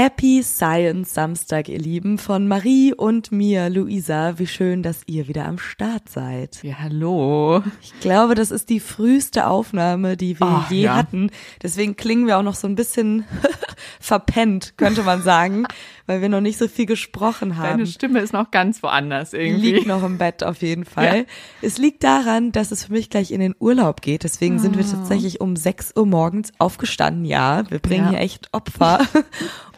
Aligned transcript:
Happy 0.00 0.42
Science 0.42 1.14
Samstag, 1.14 1.70
ihr 1.70 1.78
Lieben, 1.78 2.18
von 2.18 2.46
Marie 2.48 2.92
und 2.92 3.32
mir, 3.32 3.70
Luisa. 3.70 4.38
Wie 4.38 4.46
schön, 4.46 4.82
dass 4.82 5.00
ihr 5.06 5.26
wieder 5.26 5.46
am 5.46 5.56
Start 5.58 6.10
seid. 6.10 6.62
Ja, 6.62 6.80
hallo. 6.80 7.62
Ich 7.80 7.98
glaube, 8.00 8.34
das 8.34 8.50
ist 8.50 8.68
die 8.68 8.80
früheste 8.80 9.46
Aufnahme, 9.46 10.18
die 10.18 10.38
wir 10.38 10.46
Ach, 10.66 10.70
je 10.70 10.82
ja. 10.82 10.96
hatten. 10.96 11.30
Deswegen 11.62 11.96
klingen 11.96 12.26
wir 12.26 12.36
auch 12.36 12.42
noch 12.42 12.56
so 12.56 12.68
ein 12.68 12.74
bisschen 12.74 13.24
verpennt, 13.98 14.74
könnte 14.76 15.02
man 15.02 15.22
sagen, 15.22 15.64
weil 16.04 16.20
wir 16.20 16.28
noch 16.28 16.42
nicht 16.42 16.58
so 16.58 16.68
viel 16.68 16.84
gesprochen 16.84 17.56
haben. 17.56 17.78
Deine 17.78 17.86
Stimme 17.86 18.20
ist 18.20 18.34
noch 18.34 18.50
ganz 18.50 18.82
woanders 18.82 19.32
irgendwie. 19.32 19.72
Liegt 19.72 19.86
noch 19.86 20.02
im 20.04 20.18
Bett 20.18 20.44
auf 20.44 20.60
jeden 20.60 20.84
Fall. 20.84 21.20
Ja. 21.20 21.24
Es 21.62 21.78
liegt 21.78 22.04
daran, 22.04 22.52
dass 22.52 22.70
es 22.70 22.84
für 22.84 22.92
mich 22.92 23.08
gleich 23.08 23.30
in 23.30 23.40
den 23.40 23.54
Urlaub 23.58 24.02
geht. 24.02 24.24
Deswegen 24.24 24.58
sind 24.58 24.76
wir 24.76 24.84
Ah. 24.84 24.90
tatsächlich 24.90 25.40
um 25.40 25.56
6 25.56 25.94
Uhr 25.96 26.04
morgens 26.04 26.52
aufgestanden. 26.58 27.24
Ja, 27.24 27.64
wir 27.70 27.78
bringen 27.78 28.04
Ja. 28.04 28.10
hier 28.10 28.20
echt 28.20 28.50
Opfer. 28.52 29.00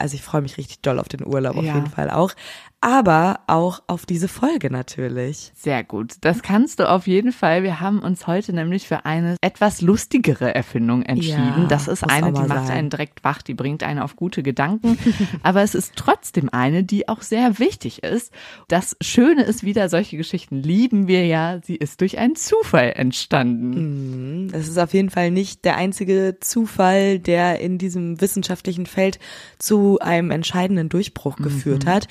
Also 0.01 0.08
ich 0.15 0.23
freue 0.23 0.43
mich 0.43 0.57
richtig 0.59 0.81
doll 0.81 0.99
auf 0.99 1.09
den 1.09 1.27
Urlaub 1.27 1.57
auf 1.57 1.65
Ja. 1.65 1.75
jeden 1.75 1.89
Fall 1.91 2.11
auch. 2.11 2.33
Aber 2.81 3.41
auch 3.49 3.83
auf 3.89 4.07
diese 4.07 4.29
Folge 4.29 4.71
natürlich. 4.71 5.51
Sehr 5.57 5.83
gut. 5.83 6.15
Das 6.21 6.43
kannst 6.43 6.79
du 6.79 6.89
auf 6.89 7.09
jeden 7.09 7.33
Fall. 7.33 7.65
Wir 7.65 7.81
haben 7.81 7.99
uns 7.99 8.29
heute 8.29 8.53
nämlich 8.53 8.87
für 8.87 9.05
eine 9.05 9.35
etwas 9.41 9.81
lustigere 9.81 10.55
Erfindung 10.55 11.03
entschieden. 11.03 11.63
Ja, 11.63 11.67
das 11.67 11.89
ist 11.89 12.05
eine, 12.05 12.33
die 12.33 12.41
macht 12.43 12.69
sein. 12.69 12.77
einen 12.77 12.91
direkt 12.91 13.25
wach, 13.25 13.43
die 13.43 13.55
bringt 13.55 13.83
einen 13.83 13.99
auf 13.99 14.15
gute 14.15 14.45
Gedanken. 14.45 14.97
Aber 15.43 15.63
es 15.63 15.75
ist 15.75 15.95
trotzdem 15.97 16.51
eine, 16.53 16.85
die 16.85 17.09
auch 17.09 17.23
sehr 17.23 17.59
wichtig 17.59 18.05
ist. 18.05 18.33
Das 18.69 18.97
Schöne 19.01 19.43
ist 19.43 19.65
wieder, 19.65 19.89
solche 19.89 20.17
Geschichten 20.17 20.63
lieben 20.63 21.09
wir 21.09 21.27
ja. 21.27 21.59
Sie 21.65 21.75
ist 21.75 22.01
durch 22.01 22.19
einen 22.19 22.37
Zufall 22.37 22.93
entstanden. 22.95 24.51
Das 24.53 24.69
ist 24.69 24.79
auf 24.79 24.95
jeden 24.95 25.11
Fall 25.11 25.33
nicht 25.33 25.65
der 25.65 25.77
einzige 25.77 26.37
Zufall, 26.39 27.19
der 27.19 27.59
in 27.59 27.79
diesem 27.79 28.21
wissenschaftlichen 28.21 28.87
Feld 28.87 29.19
zu 29.59 29.99
einem 29.99 30.31
entscheidenden 30.31 30.89
Durchbruch 30.89 31.37
geführt 31.37 31.87
hat. 31.87 32.07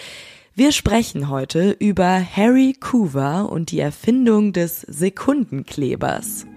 Wir 0.57 0.71
sprechen 0.71 1.29
heute 1.29 1.69
über 1.69 2.19
Harry 2.19 2.73
Coover 2.79 3.47
und 3.51 3.69
die 3.69 3.79
Erfindung 3.79 4.53
des 4.53 4.81
Sekundenklebers. 4.81 6.47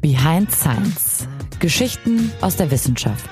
Behind 0.00 0.52
Science. 0.52 1.26
Geschichten 1.58 2.30
aus 2.40 2.58
der 2.58 2.70
Wissenschaft. 2.70 3.28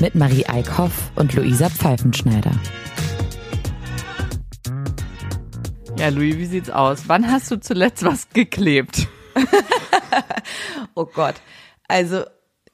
Mit 0.00 0.14
Marie 0.14 0.46
Eickhoff 0.46 1.12
und 1.14 1.34
Luisa 1.34 1.68
Pfeifenschneider. 1.68 2.52
Ja, 5.98 6.08
Louis, 6.08 6.38
wie 6.38 6.46
sieht's 6.46 6.70
aus? 6.70 7.06
Wann 7.06 7.30
hast 7.30 7.50
du 7.50 7.60
zuletzt 7.60 8.02
was 8.02 8.30
geklebt? 8.30 9.08
Oh 10.94 11.04
Gott. 11.04 11.34
Also 11.88 12.24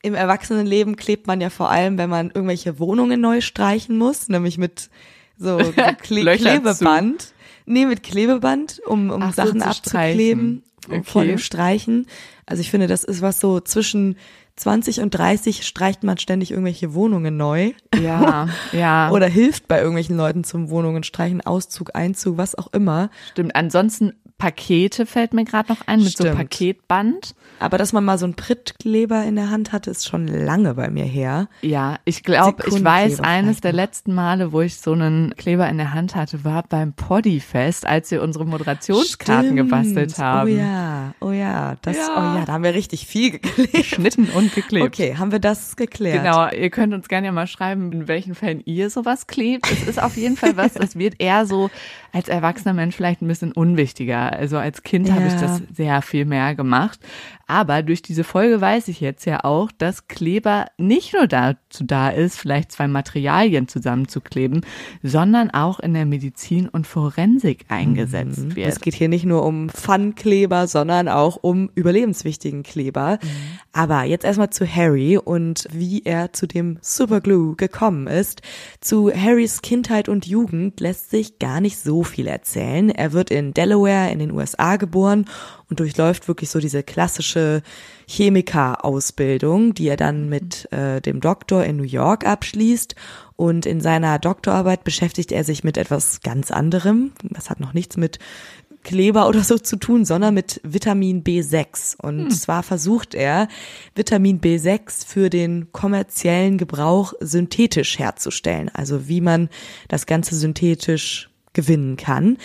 im 0.02 0.14
Erwachsenenleben 0.14 0.96
klebt 0.96 1.26
man 1.26 1.40
ja 1.40 1.48
vor 1.50 1.70
allem, 1.70 1.96
wenn 1.96 2.10
man 2.10 2.26
irgendwelche 2.28 2.78
Wohnungen 2.78 3.20
neu 3.20 3.40
streichen 3.40 3.96
muss, 3.96 4.28
nämlich 4.28 4.58
mit 4.58 4.90
so, 5.38 5.62
so 5.62 5.72
Kle 6.02 6.36
Klebeband. 6.36 7.32
Nee, 7.64 7.86
mit 7.86 8.02
Klebeband, 8.02 8.80
um, 8.86 9.10
um 9.10 9.22
Ach 9.22 9.32
so, 9.32 9.42
Sachen 9.44 9.60
zu 9.60 9.66
abzukleben 9.66 10.64
streichen. 10.84 11.04
vor 11.04 11.22
Okay. 11.22 11.30
dem 11.30 11.38
Streichen. 11.38 12.06
Also 12.46 12.60
ich 12.60 12.70
finde, 12.70 12.88
das 12.88 13.04
ist 13.04 13.22
was 13.22 13.38
so 13.38 13.60
zwischen 13.60 14.16
20 14.56 15.00
und 15.00 15.10
30 15.12 15.66
streicht 15.66 16.02
man 16.02 16.18
ständig 16.18 16.50
irgendwelche 16.50 16.92
Wohnungen 16.94 17.36
neu. 17.36 17.72
Ja, 18.00 18.48
ja. 18.72 19.10
Oder 19.10 19.28
hilft 19.28 19.68
bei 19.68 19.78
irgendwelchen 19.78 20.16
Leuten 20.16 20.44
zum 20.44 20.68
Wohnungen 20.70 21.04
streichen, 21.04 21.40
Auszug, 21.40 21.90
Einzug, 21.94 22.36
was 22.36 22.56
auch 22.56 22.72
immer. 22.72 23.10
Stimmt. 23.30 23.54
Ansonsten 23.54 24.12
Pakete 24.38 25.06
fällt 25.06 25.34
mir 25.34 25.44
gerade 25.44 25.72
noch 25.72 25.86
ein 25.86 26.00
mit 26.00 26.16
so 26.16 26.24
Stimmt. 26.24 26.36
Paketband. 26.36 27.34
Aber 27.60 27.78
dass 27.78 27.92
man 27.92 28.04
mal 28.04 28.18
so 28.18 28.24
einen 28.24 28.34
Prittkleber 28.34 29.22
in 29.22 29.36
der 29.36 29.50
Hand 29.50 29.70
hatte, 29.72 29.90
ist 29.90 30.08
schon 30.08 30.26
lange 30.26 30.74
bei 30.74 30.90
mir 30.90 31.04
her. 31.04 31.48
Ja, 31.60 31.98
ich 32.04 32.24
glaube, 32.24 32.64
ich 32.66 32.82
weiß, 32.82 33.20
eines 33.20 33.60
der 33.60 33.72
letzten 33.72 34.14
Male, 34.14 34.50
wo 34.52 34.62
ich 34.62 34.78
so 34.78 34.92
einen 34.92 35.36
Kleber 35.36 35.68
in 35.68 35.78
der 35.78 35.94
Hand 35.94 36.16
hatte, 36.16 36.44
war 36.44 36.64
beim 36.68 36.92
Poddyfest, 36.92 37.86
als 37.86 38.10
wir 38.10 38.20
unsere 38.20 38.44
Moderationskarten 38.46 39.52
Stimmt. 39.52 39.56
gebastelt 39.70 40.18
haben. 40.18 40.50
Oh 40.50 40.54
ja, 40.56 41.14
oh 41.20 41.30
ja, 41.30 41.76
das, 41.82 41.96
Ja. 41.96 42.08
oh 42.16 42.38
ja, 42.38 42.44
da 42.44 42.52
haben 42.54 42.64
wir 42.64 42.74
richtig 42.74 43.06
viel 43.06 43.30
geklebt. 43.30 43.72
Geschnitten 43.72 44.28
und 44.34 44.52
geklebt. 44.54 44.86
Okay, 44.86 45.14
haben 45.16 45.30
wir 45.30 45.38
das 45.38 45.76
geklärt? 45.76 46.24
Genau, 46.24 46.48
ihr 46.50 46.70
könnt 46.70 46.92
uns 46.94 47.06
gerne 47.08 47.26
ja 47.28 47.32
mal 47.32 47.46
schreiben, 47.46 47.92
in 47.92 48.08
welchen 48.08 48.34
Fällen 48.34 48.60
ihr 48.64 48.90
sowas 48.90 49.28
klebt. 49.28 49.70
Es 49.70 49.86
ist 49.86 50.02
auf 50.02 50.16
jeden 50.16 50.36
Fall 50.36 50.56
was, 50.56 50.72
das 50.74 50.96
wird 50.96 51.14
eher 51.20 51.46
so 51.46 51.70
als 52.12 52.28
erwachsener 52.28 52.74
Mensch 52.74 52.94
vielleicht 52.94 53.22
ein 53.22 53.28
bisschen 53.28 53.52
unwichtiger. 53.52 54.32
Also 54.32 54.58
als 54.58 54.82
Kind 54.82 55.10
habe 55.10 55.26
ich 55.26 55.32
Ja. 55.32 55.40
das 55.40 55.62
sehr 55.74 56.02
viel 56.02 56.24
mehr 56.26 56.54
gemacht. 56.54 57.00
Aber 57.52 57.82
durch 57.82 58.00
diese 58.00 58.24
Folge 58.24 58.62
weiß 58.62 58.88
ich 58.88 59.02
jetzt 59.02 59.26
ja 59.26 59.44
auch, 59.44 59.70
dass 59.76 60.08
Kleber 60.08 60.68
nicht 60.78 61.12
nur 61.12 61.26
dazu 61.26 61.84
da 61.84 62.08
ist, 62.08 62.38
vielleicht 62.38 62.72
zwei 62.72 62.88
Materialien 62.88 63.68
zusammenzukleben, 63.68 64.64
sondern 65.02 65.50
auch 65.50 65.78
in 65.78 65.92
der 65.92 66.06
Medizin 66.06 66.66
und 66.66 66.86
Forensik 66.86 67.66
eingesetzt 67.68 68.56
wird. 68.56 68.68
Es 68.68 68.80
geht 68.80 68.94
hier 68.94 69.10
nicht 69.10 69.26
nur 69.26 69.44
um 69.44 69.68
Fun-Kleber, 69.68 70.66
sondern 70.66 71.08
auch 71.08 71.36
um 71.42 71.68
überlebenswichtigen 71.74 72.62
Kleber. 72.62 73.18
Aber 73.74 74.04
jetzt 74.04 74.24
erstmal 74.24 74.48
zu 74.48 74.66
Harry 74.66 75.18
und 75.18 75.68
wie 75.70 76.04
er 76.06 76.32
zu 76.32 76.46
dem 76.46 76.78
Superglue 76.80 77.56
gekommen 77.56 78.06
ist. 78.06 78.40
Zu 78.80 79.12
Harrys 79.12 79.60
Kindheit 79.60 80.08
und 80.08 80.26
Jugend 80.26 80.80
lässt 80.80 81.10
sich 81.10 81.38
gar 81.38 81.60
nicht 81.60 81.78
so 81.78 82.02
viel 82.02 82.28
erzählen. 82.28 82.88
Er 82.88 83.12
wird 83.12 83.30
in 83.30 83.52
Delaware 83.52 84.10
in 84.10 84.20
den 84.20 84.30
USA 84.30 84.76
geboren 84.76 85.26
und 85.72 85.80
durchläuft 85.80 86.28
wirklich 86.28 86.50
so 86.50 86.60
diese 86.60 86.82
klassische 86.82 87.62
Chemiker-Ausbildung, 88.06 89.72
die 89.72 89.88
er 89.88 89.96
dann 89.96 90.28
mit 90.28 90.70
äh, 90.70 91.00
dem 91.00 91.20
Doktor 91.20 91.64
in 91.64 91.78
New 91.78 91.82
York 91.82 92.26
abschließt. 92.26 92.94
Und 93.36 93.64
in 93.64 93.80
seiner 93.80 94.18
Doktorarbeit 94.18 94.84
beschäftigt 94.84 95.32
er 95.32 95.44
sich 95.44 95.64
mit 95.64 95.78
etwas 95.78 96.20
ganz 96.20 96.50
anderem. 96.50 97.12
Das 97.22 97.48
hat 97.48 97.58
noch 97.58 97.72
nichts 97.72 97.96
mit 97.96 98.18
Kleber 98.84 99.28
oder 99.28 99.42
so 99.42 99.56
zu 99.56 99.76
tun, 99.76 100.04
sondern 100.04 100.34
mit 100.34 100.60
Vitamin 100.62 101.24
B6. 101.24 101.96
Und 101.96 102.32
zwar 102.32 102.62
versucht 102.62 103.14
er, 103.14 103.48
Vitamin 103.94 104.42
B6 104.42 105.06
für 105.06 105.30
den 105.30 105.72
kommerziellen 105.72 106.58
Gebrauch 106.58 107.14
synthetisch 107.20 107.98
herzustellen. 107.98 108.70
Also 108.74 109.08
wie 109.08 109.22
man 109.22 109.48
das 109.88 110.04
Ganze 110.04 110.34
synthetisch 110.34 111.31
gewinnen 111.52 111.96
kann. 111.96 112.38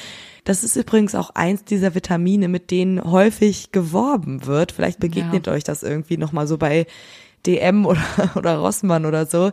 Das 0.44 0.64
ist 0.64 0.76
übrigens 0.76 1.16
auch 1.16 1.32
eins 1.32 1.66
dieser 1.66 1.94
Vitamine, 1.94 2.48
mit 2.48 2.72
denen 2.72 3.04
häufig 3.04 3.72
geworben 3.72 4.46
wird. 4.46 4.72
Vielleicht 4.72 5.00
begegnet 5.00 5.48
euch 5.48 5.64
das 5.64 5.84
irgendwie 5.84 6.18
nochmal 6.18 6.48
so 6.48 6.58
bei 6.58 6.88
DM 7.46 7.86
oder, 7.86 8.02
oder 8.36 8.58
Rossmann 8.58 9.06
oder 9.06 9.26
so. 9.26 9.52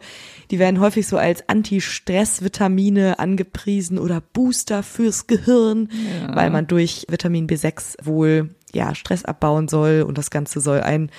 Die 0.50 0.58
werden 0.58 0.80
häufig 0.80 1.06
so 1.06 1.16
als 1.16 1.48
Anti-Stress-Vitamine 1.48 3.18
angepriesen 3.18 3.98
oder 3.98 4.20
Booster 4.20 4.82
fürs 4.82 5.26
Gehirn, 5.26 5.88
weil 6.32 6.50
man 6.50 6.66
durch 6.66 7.06
Vitamin 7.08 7.46
B6 7.46 8.04
wohl 8.04 8.54
ja 8.72 8.94
Stress 8.94 9.24
abbauen 9.24 9.68
soll 9.68 10.04
und 10.06 10.18
das 10.18 10.30
Ganze 10.30 10.60
soll 10.60 10.80
ein 10.80 11.10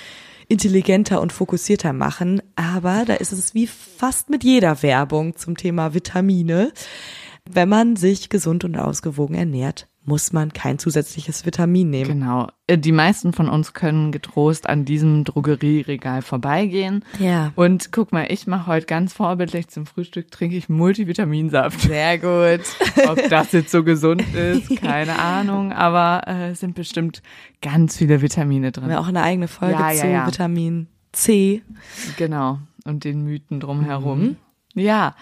intelligenter 0.47 1.22
und 1.22 1.34
fokussierter 1.34 1.94
machen. 1.94 2.41
Aber 2.56 3.03
da 3.06 3.16
ist 3.16 3.31
es 3.31 3.53
wie 3.53 3.67
fast 3.67 4.29
mit 4.29 4.44
jeder 4.44 4.84
Werbung 4.84 5.35
zum 5.35 5.57
Thema 5.57 5.94
Vitamine. 5.94 6.72
Wenn 7.50 7.69
man 7.69 7.95
sich 7.95 8.29
gesund 8.29 8.63
und 8.63 8.75
ausgewogen 8.78 9.35
ernährt, 9.35 9.88
muss 10.07 10.33
man 10.33 10.53
kein 10.53 10.78
zusätzliches 10.78 11.47
Vitamin 11.47 11.89
nehmen. 11.89 12.19
Genau. 12.19 12.47
Äh, 12.67 12.78
Die 12.78 12.91
meisten 12.91 13.33
von 13.33 13.50
uns 13.50 13.73
können 13.73 14.11
getrost 14.11 14.69
an 14.69 14.85
diesem 14.85 15.23
Drogerieregal 15.23 16.22
vorbeigehen. 16.22 17.03
Ja. 17.19 17.51
Und 17.55 17.91
guck 17.91 18.11
mal, 18.11 18.28
ich 18.31 18.45
mache 18.45 18.67
heute 18.67 18.85
ganz 18.85 19.13
vorbildlich 19.13 19.67
zum 19.69 19.88
Frühstück, 19.88 20.29
trinke 20.29 20.57
ich 20.57 20.69
Multivitaminsaft. 20.69 21.81
Sehr 21.88 22.19
gut. 22.19 22.66
Ob 23.07 23.29
das 23.29 23.51
jetzt 23.51 23.72
so 23.72 23.84
gesund 23.84 24.22
ist, 24.35 24.75
keine 24.79 25.17
Ahnung, 25.17 25.72
aber 25.73 26.22
äh, 26.28 26.50
es 26.51 26.59
sind 26.59 26.75
bestimmt 26.75 27.23
ganz 27.63 27.97
viele 27.97 28.22
Vitamine 28.22 28.67
haben 28.67 28.84
wir 28.84 28.88
drin. 28.89 28.97
auch 28.97 29.07
eine 29.07 29.23
eigene 29.23 29.47
Folge 29.47 29.73
Ja, 29.73 29.91
ja, 29.91 30.01
zu 30.01 30.07
ja. 30.07 30.28
Vitamin 30.28 30.88
C. 31.13 31.63
Genau. 32.17 32.59
Und 32.85 33.03
den 33.05 33.23
Mythen 33.23 33.59
drumherum. 33.59 34.20
Mhm. 34.22 34.35
Ja. 34.75 35.16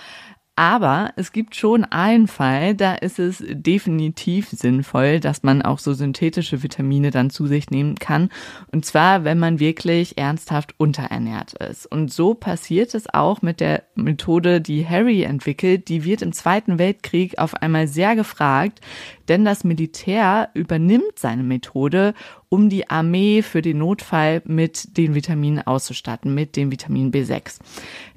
Aber 0.55 1.13
es 1.15 1.31
gibt 1.31 1.55
schon 1.55 1.83
einen 1.83 2.27
Fall, 2.27 2.75
da 2.75 2.93
ist 2.93 3.17
es 3.17 3.43
definitiv 3.47 4.49
sinnvoll, 4.49 5.19
dass 5.19 5.41
man 5.41 5.63
auch 5.63 5.79
so 5.79 5.93
synthetische 5.93 6.61
Vitamine 6.61 7.09
dann 7.09 7.31
zu 7.31 7.47
sich 7.47 7.71
nehmen 7.71 7.95
kann. 7.95 8.29
Und 8.71 8.85
zwar, 8.85 9.23
wenn 9.23 9.39
man 9.39 9.59
wirklich 9.59 10.15
ernsthaft 10.19 10.75
unterernährt 10.77 11.53
ist. 11.53 11.87
Und 11.87 12.13
so 12.13 12.35
passiert 12.35 12.93
es 12.93 13.11
auch 13.11 13.41
mit 13.41 13.61
der 13.61 13.81
Methode, 13.95 14.61
die 14.61 14.87
Harry 14.87 15.23
entwickelt. 15.23 15.89
Die 15.89 16.03
wird 16.03 16.21
im 16.21 16.33
Zweiten 16.33 16.77
Weltkrieg 16.77 17.39
auf 17.39 17.55
einmal 17.55 17.87
sehr 17.87 18.15
gefragt. 18.15 18.79
Denn 19.27 19.45
das 19.45 19.63
Militär 19.63 20.49
übernimmt 20.53 21.17
seine 21.17 21.43
Methode, 21.43 22.13
um 22.49 22.69
die 22.69 22.89
Armee 22.89 23.41
für 23.41 23.61
den 23.61 23.79
Notfall 23.79 24.41
mit 24.45 24.97
den 24.97 25.15
Vitaminen 25.15 25.65
auszustatten, 25.65 26.33
mit 26.33 26.55
dem 26.55 26.71
Vitamin 26.71 27.11
B6. 27.11 27.59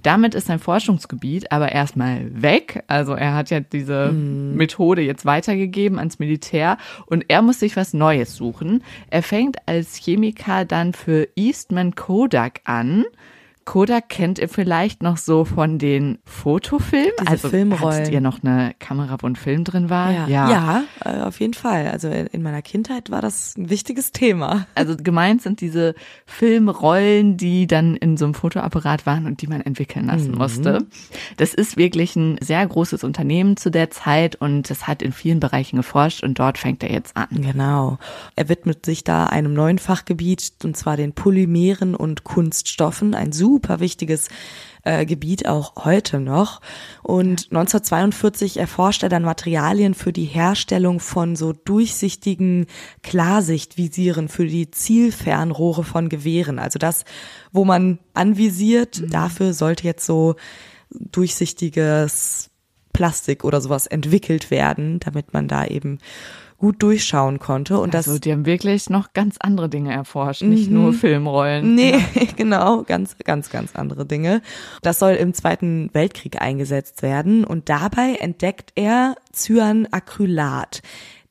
Damit 0.02 0.34
ist 0.34 0.46
sein 0.46 0.58
Forschungsgebiet 0.58 1.52
aber 1.52 1.72
erstmal 1.72 2.30
weg. 2.42 2.84
Also 2.86 3.14
er 3.14 3.34
hat 3.34 3.50
ja 3.50 3.60
diese 3.60 4.12
mm. 4.12 4.54
Methode 4.56 5.02
jetzt 5.02 5.24
weitergegeben 5.24 5.98
ans 5.98 6.18
Militär 6.18 6.76
und 7.06 7.24
er 7.28 7.42
muss 7.42 7.60
sich 7.60 7.76
was 7.76 7.94
Neues 7.94 8.36
suchen. 8.36 8.82
Er 9.08 9.22
fängt 9.22 9.56
als 9.66 9.96
Chemiker 9.96 10.64
dann 10.64 10.92
für 10.92 11.28
Eastman 11.34 11.94
Kodak 11.94 12.60
an 12.64 13.04
Kodak 13.66 14.08
kennt 14.08 14.38
ihr 14.38 14.48
vielleicht 14.48 15.02
noch 15.02 15.16
so 15.16 15.44
von 15.44 15.78
den 15.78 16.18
Fotofilmen. 16.24 17.10
Diese 17.20 17.30
also 17.30 17.48
Filmrollen. 17.48 17.98
Hattet 17.98 18.12
ihr 18.12 18.20
noch 18.20 18.42
eine 18.42 18.74
Kamera, 18.78 19.18
wo 19.20 19.26
ein 19.26 19.34
Film 19.34 19.64
drin 19.64 19.90
war? 19.90 20.12
Ja, 20.12 20.28
ja. 20.28 20.50
ja 20.50 20.84
äh, 21.04 21.22
auf 21.22 21.40
jeden 21.40 21.52
Fall. 21.52 21.88
Also 21.88 22.08
in 22.08 22.42
meiner 22.42 22.62
Kindheit 22.62 23.10
war 23.10 23.20
das 23.20 23.56
ein 23.58 23.68
wichtiges 23.68 24.12
Thema. 24.12 24.68
Also 24.76 24.96
gemeint 24.96 25.42
sind 25.42 25.60
diese 25.60 25.96
Filmrollen, 26.26 27.36
die 27.36 27.66
dann 27.66 27.96
in 27.96 28.16
so 28.16 28.24
einem 28.24 28.34
Fotoapparat 28.34 29.04
waren 29.04 29.26
und 29.26 29.42
die 29.42 29.48
man 29.48 29.60
entwickeln 29.62 30.06
lassen 30.06 30.30
mhm. 30.30 30.38
musste. 30.38 30.86
Das 31.36 31.52
ist 31.52 31.76
wirklich 31.76 32.14
ein 32.14 32.38
sehr 32.40 32.64
großes 32.64 33.02
Unternehmen 33.02 33.56
zu 33.56 33.72
der 33.72 33.90
Zeit 33.90 34.36
und 34.36 34.70
es 34.70 34.86
hat 34.86 35.02
in 35.02 35.10
vielen 35.10 35.40
Bereichen 35.40 35.76
geforscht 35.76 36.22
und 36.22 36.38
dort 36.38 36.56
fängt 36.56 36.84
er 36.84 36.92
jetzt 36.92 37.16
an. 37.16 37.26
Genau. 37.32 37.98
Er 38.36 38.48
widmet 38.48 38.86
sich 38.86 39.02
da 39.02 39.26
einem 39.26 39.54
neuen 39.54 39.80
Fachgebiet 39.80 40.52
und 40.62 40.76
zwar 40.76 40.96
den 40.96 41.14
Polymeren 41.14 41.96
und 41.96 42.22
Kunststoffen. 42.22 43.16
Ein 43.16 43.32
super 43.32 43.55
super 43.56 43.80
wichtiges 43.80 44.28
äh, 44.82 45.06
Gebiet 45.06 45.48
auch 45.48 45.84
heute 45.86 46.20
noch. 46.20 46.60
Und 47.02 47.46
1942 47.50 48.58
erforscht 48.58 49.02
er 49.02 49.08
dann 49.08 49.22
Materialien 49.22 49.94
für 49.94 50.12
die 50.12 50.26
Herstellung 50.26 51.00
von 51.00 51.36
so 51.36 51.54
durchsichtigen 51.54 52.66
Klarsichtvisieren 53.02 54.28
für 54.28 54.46
die 54.46 54.70
Zielfernrohre 54.70 55.84
von 55.84 56.10
Gewehren. 56.10 56.58
Also 56.58 56.78
das, 56.78 57.06
wo 57.50 57.64
man 57.64 57.98
anvisiert, 58.12 59.00
mhm. 59.00 59.10
dafür 59.10 59.54
sollte 59.54 59.84
jetzt 59.84 60.04
so 60.04 60.36
durchsichtiges 60.90 62.50
Plastik 62.92 63.42
oder 63.42 63.62
sowas 63.62 63.86
entwickelt 63.86 64.50
werden, 64.50 65.00
damit 65.00 65.32
man 65.32 65.48
da 65.48 65.64
eben 65.64 65.98
gut 66.58 66.82
durchschauen 66.82 67.38
konnte. 67.38 67.78
Und 67.78 67.94
also, 67.94 68.12
das, 68.12 68.20
die 68.20 68.32
haben 68.32 68.46
wirklich 68.46 68.88
noch 68.90 69.12
ganz 69.12 69.36
andere 69.38 69.68
Dinge 69.68 69.92
erforscht, 69.92 70.42
nicht 70.42 70.70
nur 70.70 70.92
mhm. 70.92 70.94
Filmrollen. 70.94 71.66
Nee, 71.76 71.90
ja. 71.92 72.22
genau, 72.36 72.82
ganz, 72.82 73.16
ganz, 73.18 73.50
ganz 73.50 73.76
andere 73.76 74.06
Dinge. 74.06 74.40
Das 74.82 74.98
soll 74.98 75.12
im 75.12 75.34
Zweiten 75.34 75.90
Weltkrieg 75.92 76.40
eingesetzt 76.40 77.02
werden 77.02 77.44
und 77.44 77.68
dabei 77.68 78.16
entdeckt 78.18 78.72
er 78.76 79.16
Cyanacrylat. 79.34 80.82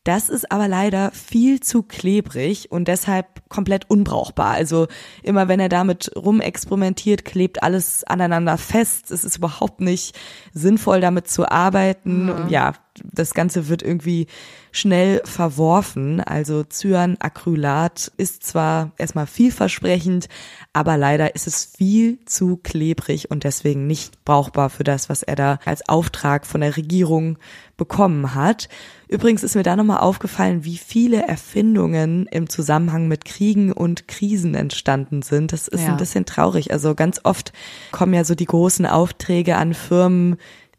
Das 0.05 0.29
ist 0.29 0.51
aber 0.51 0.67
leider 0.67 1.09
viel 1.11 1.61
zu 1.61 1.81
klebrig 1.81 2.71
und 2.71 2.87
deshalb 2.87 3.41
komplett 3.49 3.89
unbrauchbar. 3.89 4.51
Also 4.51 4.87
immer 5.23 5.47
wenn 5.47 5.59
er 5.59 5.67
damit 5.67 6.11
rumexperimentiert, 6.15 7.25
klebt 7.25 7.63
alles 7.63 8.03
aneinander 8.03 8.59
fest. 8.59 9.09
Es 9.09 9.23
ist 9.23 9.37
überhaupt 9.37 9.81
nicht 9.81 10.15
sinnvoll, 10.53 11.01
damit 11.01 11.27
zu 11.27 11.49
arbeiten. 11.49 12.25
Mhm. 12.25 12.49
Ja, 12.49 12.73
das 13.03 13.33
Ganze 13.33 13.67
wird 13.67 13.81
irgendwie 13.81 14.27
schnell 14.71 15.21
verworfen. 15.25 16.21
Also 16.21 16.63
Cyanacrylat 16.63 18.11
ist 18.17 18.43
zwar 18.43 18.91
erstmal 18.97 19.25
vielversprechend, 19.25 20.27
aber 20.71 20.97
leider 20.97 21.33
ist 21.33 21.47
es 21.47 21.65
viel 21.65 22.19
zu 22.25 22.57
klebrig 22.57 23.31
und 23.31 23.43
deswegen 23.43 23.87
nicht 23.87 24.23
brauchbar 24.23 24.69
für 24.69 24.83
das, 24.83 25.09
was 25.09 25.23
er 25.23 25.35
da 25.35 25.59
als 25.65 25.89
Auftrag 25.89 26.45
von 26.45 26.61
der 26.61 26.77
Regierung 26.77 27.37
bekommen 27.75 28.35
hat. 28.35 28.69
Übrigens 29.07 29.43
ist 29.43 29.55
mir 29.55 29.63
da 29.63 29.75
nochmal 29.75 29.99
aufgefallen, 29.99 30.63
wie 30.63 30.77
viele 30.77 31.27
Erfindungen 31.27 32.27
im 32.27 32.49
Zusammenhang 32.49 33.07
mit 33.07 33.25
Kriegen 33.25 33.71
und 33.71 34.07
Krisen 34.07 34.55
entstanden 34.55 35.21
sind. 35.21 35.53
Das 35.53 35.67
ist 35.67 35.83
ja. 35.83 35.89
ein 35.89 35.97
bisschen 35.97 36.25
traurig. 36.25 36.71
Also 36.71 36.95
ganz 36.95 37.21
oft 37.23 37.53
kommen 37.91 38.13
ja 38.13 38.23
so 38.23 38.35
die 38.35 38.45
großen 38.45 38.85
Aufträge 38.85 39.57
an 39.57 39.73
Firmen, 39.73 40.37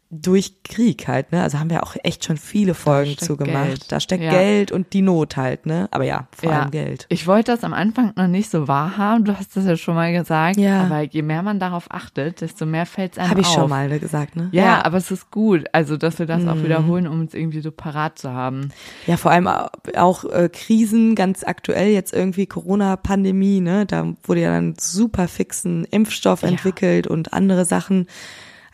durch 0.09 0.63
Krieg 0.63 1.07
halt, 1.09 1.33
ne? 1.33 1.43
Also 1.43 1.59
haben 1.59 1.69
wir 1.69 1.83
auch 1.83 1.97
echt 2.03 2.23
schon 2.23 2.37
viele 2.37 2.73
Folgen 2.73 3.17
zu 3.17 3.35
gemacht. 3.35 3.65
Geld. 3.65 3.91
Da 3.91 3.99
steckt 3.99 4.23
ja. 4.23 4.31
Geld 4.31 4.71
und 4.71 4.93
die 4.93 5.01
Not 5.01 5.35
halt, 5.35 5.65
ne? 5.65 5.89
Aber 5.91 6.05
ja, 6.05 6.27
vor 6.31 6.49
ja. 6.49 6.61
allem 6.61 6.71
Geld. 6.71 7.07
Ich 7.09 7.27
wollte 7.27 7.51
das 7.51 7.65
am 7.65 7.73
Anfang 7.73 8.13
noch 8.15 8.27
nicht 8.27 8.49
so 8.49 8.69
wahrhaben. 8.69 9.25
Du 9.25 9.37
hast 9.37 9.57
das 9.57 9.65
ja 9.65 9.75
schon 9.75 9.95
mal 9.95 10.13
gesagt. 10.13 10.57
Ja. 10.57 10.83
Aber 10.83 11.01
je 11.01 11.21
mehr 11.21 11.43
man 11.43 11.59
darauf 11.59 11.91
achtet, 11.91 12.39
desto 12.39 12.65
mehr 12.65 12.85
fällt 12.85 13.13
es 13.13 13.17
einem 13.17 13.31
Hab 13.31 13.37
ich 13.37 13.47
auf. 13.47 13.53
schon 13.53 13.69
mal 13.69 13.99
gesagt, 13.99 14.37
ne? 14.37 14.47
Ja, 14.53 14.63
ja, 14.63 14.85
aber 14.85 14.97
es 14.97 15.11
ist 15.11 15.29
gut. 15.29 15.65
Also, 15.73 15.97
dass 15.97 16.19
wir 16.19 16.25
das 16.25 16.43
mhm. 16.43 16.49
auch 16.49 16.63
wiederholen, 16.63 17.07
um 17.07 17.23
es 17.23 17.33
irgendwie 17.33 17.59
so 17.59 17.71
parat 17.71 18.17
zu 18.17 18.31
haben. 18.31 18.69
Ja, 19.07 19.17
vor 19.17 19.31
allem 19.31 19.47
auch 19.47 20.23
äh, 20.23 20.47
Krisen, 20.47 21.15
ganz 21.15 21.43
aktuell 21.43 21.89
jetzt 21.89 22.13
irgendwie 22.13 22.45
Corona-Pandemie, 22.45 23.59
ne? 23.59 23.85
Da 23.85 24.13
wurde 24.23 24.41
ja 24.41 24.51
dann 24.51 24.75
super 24.79 25.27
fixen 25.27 25.83
Impfstoff 25.83 26.43
entwickelt 26.43 27.07
und 27.07 27.33
andere 27.33 27.65
Sachen. 27.65 28.07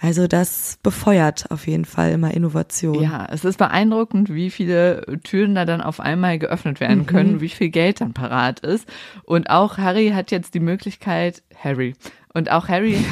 Also 0.04 0.28
das 0.28 0.80
befeuert 0.84 1.50
auf 1.50 1.66
jeden 1.66 1.86
Fall 1.86 2.12
immer 2.12 2.34
Innovation. 2.34 3.02
Ja, 3.02 3.26
es 3.32 3.46
ist 3.46 3.58
beeindruckend, 3.58 4.34
wie 4.34 4.50
viele 4.50 5.06
Türen 5.24 5.56
da 5.56 5.64
dann 5.64 5.80
auf 5.80 6.02
einmal 6.02 6.38
geöffnet 6.40 6.82
werden 6.82 7.04
mhm. 7.04 7.06
können, 7.06 7.40
wie 7.40 7.48
viel 7.48 7.70
Geld 7.70 8.02
dann 8.02 8.12
parat 8.12 8.60
ist. 8.60 8.86
Und 9.24 9.50
auch 9.50 9.78
Harry 9.78 10.10
hat 10.10 10.30
jetzt 10.30 10.56
die 10.56 10.60
Möglichkeit, 10.60 11.42
Harry, 11.58 11.94
und 12.34 12.52
auch 12.52 12.68
Harry. 12.68 12.98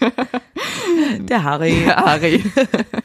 Der 1.20 1.44
Harry. 1.44 1.82
Der 1.86 1.96
Harry. 1.96 2.44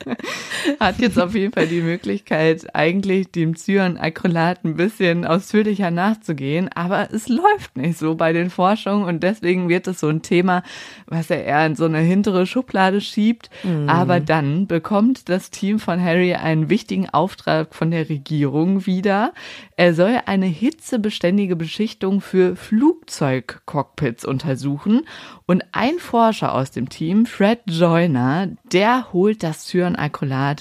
Hat 0.80 1.00
jetzt 1.00 1.20
auf 1.20 1.36
jeden 1.36 1.54
Fall 1.54 1.68
die 1.68 1.82
Möglichkeit, 1.82 2.76
eigentlich 2.76 3.32
dem 3.32 3.56
Cyanacrylat 3.56 4.66
ein 4.66 4.76
bisschen 4.76 5.26
ausführlicher 5.26 5.92
nachzugehen. 5.92 6.70
Aber 6.74 7.10
es 7.14 7.28
läuft 7.28 7.78
nicht 7.78 7.98
so 7.98 8.16
bei 8.16 8.34
den 8.34 8.50
Forschungen 8.50 9.06
und 9.06 9.24
deswegen 9.24 9.70
wird 9.70 9.88
es 9.88 10.00
so 10.00 10.08
ein 10.08 10.22
Thema, 10.22 10.64
was 11.08 11.30
er 11.30 11.44
eher 11.44 11.66
in 11.66 11.76
so 11.76 11.86
eine 11.86 12.00
hintere 12.00 12.46
Schublade 12.46 13.02
schiebt. 13.02 13.50
Mhm. 13.64 13.90
Aber 13.90 14.20
dann 14.20 14.68
bekommt 14.68 15.30
das 15.30 15.52
Team 15.52 15.80
von 15.80 16.02
Harry 16.02 16.34
einen 16.34 16.70
wichtigen 16.70 17.10
Auftrag 17.10 17.76
von 17.76 17.92
der 17.92 18.10
Regierung 18.10 18.86
wieder. 18.86 19.34
Er 19.76 19.94
soll 19.94 20.20
eine 20.26 20.48
hitzebeständige 20.48 21.56
Beschichtung 21.56 22.22
für 22.22 22.56
Flugzeugcockpits 22.56 24.26
untersuchen 24.26 25.02
und 25.46 25.64
ein 25.72 25.98
Forscher 26.00 26.54
aus 26.54 26.72
dem 26.72 26.90
Team, 26.90 27.26
Fred 27.26 27.60
Joyner, 27.66 28.50
der 28.72 29.12
holt 29.14 29.44
das 29.44 29.66
Cyanacrylat 29.66 29.99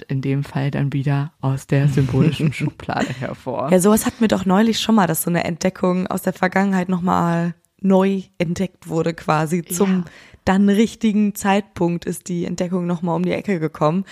in 0.09 0.21
dem 0.21 0.45
Fall 0.45 0.71
dann 0.71 0.93
wieder 0.93 1.33
aus 1.41 1.67
der 1.67 1.89
symbolischen 1.89 2.53
Schublade 2.53 3.09
hervor. 3.19 3.71
Ja, 3.71 3.81
sowas 3.81 4.07
hatten 4.07 4.21
wir 4.21 4.29
doch 4.29 4.45
neulich 4.45 4.81
schon 4.81 4.95
mal, 4.95 5.07
dass 5.07 5.23
so 5.23 5.31
eine 5.31 5.45
Entdeckung 5.45 6.07
aus 6.07 6.23
der 6.23 6.33
Vergangenheit 6.33 6.89
nochmal 6.89 7.55
neu 7.81 8.23
entdeckt 8.39 8.89
wurde 8.89 9.15
quasi. 9.15 9.63
Zum 9.63 9.99
ja. 9.99 10.05
dann 10.45 10.69
richtigen 10.69 11.35
Zeitpunkt 11.35 12.05
ist 12.05 12.29
die 12.29 12.45
Entdeckung 12.45 12.87
nochmal 12.87 13.17
um 13.17 13.25
die 13.25 13.33
Ecke 13.33 13.61
gekommen. 13.61 14.05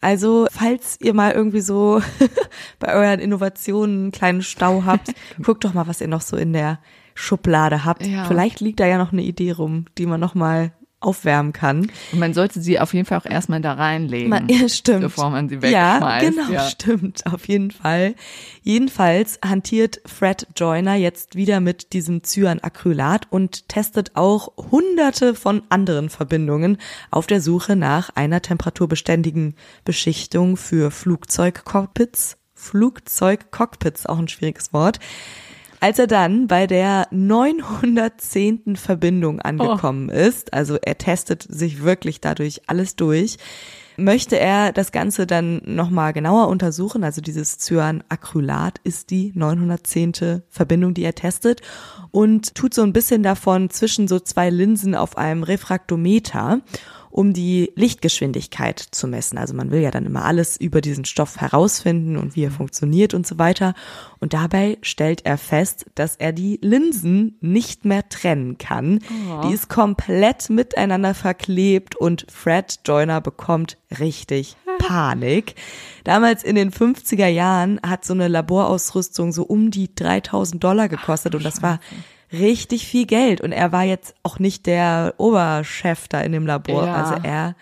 Also, 0.00 0.46
falls 0.50 0.98
ihr 1.00 1.14
mal 1.14 1.32
irgendwie 1.32 1.62
so 1.62 2.02
bei 2.78 2.94
euren 2.94 3.20
Innovationen 3.20 4.02
einen 4.02 4.12
kleinen 4.12 4.42
Stau 4.42 4.84
habt, 4.84 5.12
guckt 5.42 5.64
doch 5.64 5.74
mal, 5.74 5.86
was 5.86 6.00
ihr 6.00 6.08
noch 6.08 6.20
so 6.20 6.36
in 6.36 6.52
der 6.52 6.78
Schublade 7.14 7.84
habt. 7.84 8.06
Ja. 8.06 8.24
Vielleicht 8.24 8.60
liegt 8.60 8.80
da 8.80 8.86
ja 8.86 8.98
noch 8.98 9.12
eine 9.12 9.22
Idee 9.22 9.52
rum, 9.52 9.86
die 9.96 10.06
man 10.06 10.20
noch 10.20 10.34
mal 10.34 10.72
aufwärmen 11.04 11.52
kann. 11.52 11.90
Und 12.12 12.18
man 12.18 12.34
sollte 12.34 12.60
sie 12.60 12.80
auf 12.80 12.94
jeden 12.94 13.06
Fall 13.06 13.18
auch 13.18 13.26
erstmal 13.26 13.60
da 13.60 13.74
reinlegen. 13.74 14.30
Man, 14.30 14.48
ja, 14.48 14.68
stimmt. 14.68 15.02
Bevor 15.02 15.30
man 15.30 15.48
sie 15.48 15.62
wegschmeißt. 15.62 15.72
Ja, 15.72 16.18
genau, 16.18 16.50
ja. 16.50 16.68
stimmt. 16.68 17.26
Auf 17.26 17.46
jeden 17.46 17.70
Fall. 17.70 18.14
Jedenfalls 18.62 19.38
hantiert 19.44 20.00
Fred 20.06 20.46
Joyner 20.56 20.94
jetzt 20.94 21.36
wieder 21.36 21.60
mit 21.60 21.92
diesem 21.92 22.22
Cyanacrylat 22.24 23.26
und 23.30 23.68
testet 23.68 24.12
auch 24.14 24.52
hunderte 24.70 25.34
von 25.34 25.62
anderen 25.68 26.08
Verbindungen 26.08 26.78
auf 27.10 27.26
der 27.26 27.40
Suche 27.40 27.76
nach 27.76 28.10
einer 28.14 28.42
temperaturbeständigen 28.42 29.54
Beschichtung 29.84 30.56
für 30.56 30.90
Flugzeugcockpits. 30.90 32.38
Flugzeugcockpits, 32.54 34.06
auch 34.06 34.18
ein 34.18 34.28
schwieriges 34.28 34.72
Wort. 34.72 35.00
Als 35.84 35.98
er 35.98 36.06
dann 36.06 36.46
bei 36.46 36.66
der 36.66 37.08
910. 37.10 38.76
Verbindung 38.76 39.42
angekommen 39.42 40.08
oh. 40.10 40.16
ist, 40.16 40.54
also 40.54 40.78
er 40.80 40.96
testet 40.96 41.42
sich 41.46 41.82
wirklich 41.82 42.22
dadurch 42.22 42.62
alles 42.68 42.96
durch, 42.96 43.36
möchte 43.98 44.40
er 44.40 44.72
das 44.72 44.92
Ganze 44.92 45.26
dann 45.26 45.60
nochmal 45.66 46.14
genauer 46.14 46.48
untersuchen. 46.48 47.04
Also 47.04 47.20
dieses 47.20 47.58
Cyanacrylat 47.58 48.80
ist 48.82 49.10
die 49.10 49.32
910. 49.34 50.40
Verbindung, 50.48 50.94
die 50.94 51.04
er 51.04 51.14
testet 51.14 51.60
und 52.12 52.54
tut 52.54 52.72
so 52.72 52.80
ein 52.80 52.94
bisschen 52.94 53.22
davon 53.22 53.68
zwischen 53.68 54.08
so 54.08 54.18
zwei 54.18 54.48
Linsen 54.48 54.94
auf 54.94 55.18
einem 55.18 55.42
Refraktometer 55.42 56.62
um 57.14 57.32
die 57.32 57.70
Lichtgeschwindigkeit 57.76 58.80
zu 58.80 59.06
messen. 59.06 59.38
Also 59.38 59.54
man 59.54 59.70
will 59.70 59.80
ja 59.80 59.92
dann 59.92 60.04
immer 60.04 60.24
alles 60.24 60.56
über 60.56 60.80
diesen 60.80 61.04
Stoff 61.04 61.36
herausfinden 61.36 62.16
und 62.16 62.34
wie 62.34 62.42
er 62.42 62.50
funktioniert 62.50 63.14
und 63.14 63.24
so 63.24 63.38
weiter. 63.38 63.74
Und 64.18 64.34
dabei 64.34 64.78
stellt 64.82 65.24
er 65.24 65.38
fest, 65.38 65.86
dass 65.94 66.16
er 66.16 66.32
die 66.32 66.58
Linsen 66.60 67.38
nicht 67.40 67.84
mehr 67.84 68.08
trennen 68.08 68.58
kann. 68.58 68.98
Oh. 69.30 69.46
Die 69.46 69.54
ist 69.54 69.68
komplett 69.68 70.50
miteinander 70.50 71.14
verklebt 71.14 71.94
und 71.94 72.26
Fred 72.28 72.80
Joyner 72.84 73.20
bekommt 73.20 73.78
richtig 74.00 74.56
Panik. 74.80 75.54
Damals 76.02 76.42
in 76.42 76.56
den 76.56 76.72
50er 76.72 77.28
Jahren 77.28 77.78
hat 77.86 78.04
so 78.04 78.12
eine 78.12 78.26
Laborausrüstung 78.26 79.30
so 79.30 79.44
um 79.44 79.70
die 79.70 79.94
3000 79.94 80.64
Dollar 80.64 80.88
gekostet 80.88 81.36
und 81.36 81.44
das 81.44 81.62
war 81.62 81.78
richtig 82.38 82.86
viel 82.86 83.06
Geld. 83.06 83.40
Und 83.40 83.52
er 83.52 83.72
war 83.72 83.82
jetzt 83.82 84.14
auch 84.22 84.38
nicht 84.38 84.66
der 84.66 85.14
Oberchef 85.18 86.08
da 86.08 86.20
in 86.20 86.32
dem 86.32 86.46
Labor. 86.46 86.86
Ja. 86.86 86.94
Also 86.94 87.14
er 87.22 87.54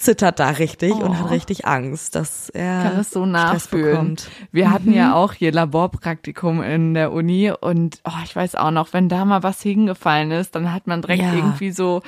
zittert 0.00 0.40
da 0.40 0.50
richtig 0.50 0.92
und 0.94 1.10
Oh. 1.10 1.14
hat 1.14 1.30
richtig 1.30 1.66
Angst, 1.66 2.14
dass 2.14 2.48
er 2.48 2.82
kann 2.82 2.98
es 3.00 3.10
so 3.10 3.26
nachfühlen. 3.26 4.16
Wir 4.50 4.70
hatten 4.70 4.92
ja 4.92 5.14
auch 5.14 5.32
hier 5.34 5.52
Laborpraktikum 5.52 6.62
in 6.62 6.94
der 6.94 7.12
Uni 7.12 7.52
und 7.60 8.00
oh, 8.04 8.10
ich 8.24 8.34
weiß 8.34 8.54
auch 8.54 8.70
noch, 8.70 8.92
wenn 8.92 9.08
da 9.10 9.24
mal 9.24 9.42
was 9.42 9.60
hingefallen 9.62 10.30
ist, 10.30 10.54
dann 10.54 10.72
hat 10.72 10.86
man 10.86 11.02
direkt 11.02 11.22
Ja. 11.22 11.34
irgendwie 11.34 11.70
so 11.70 12.00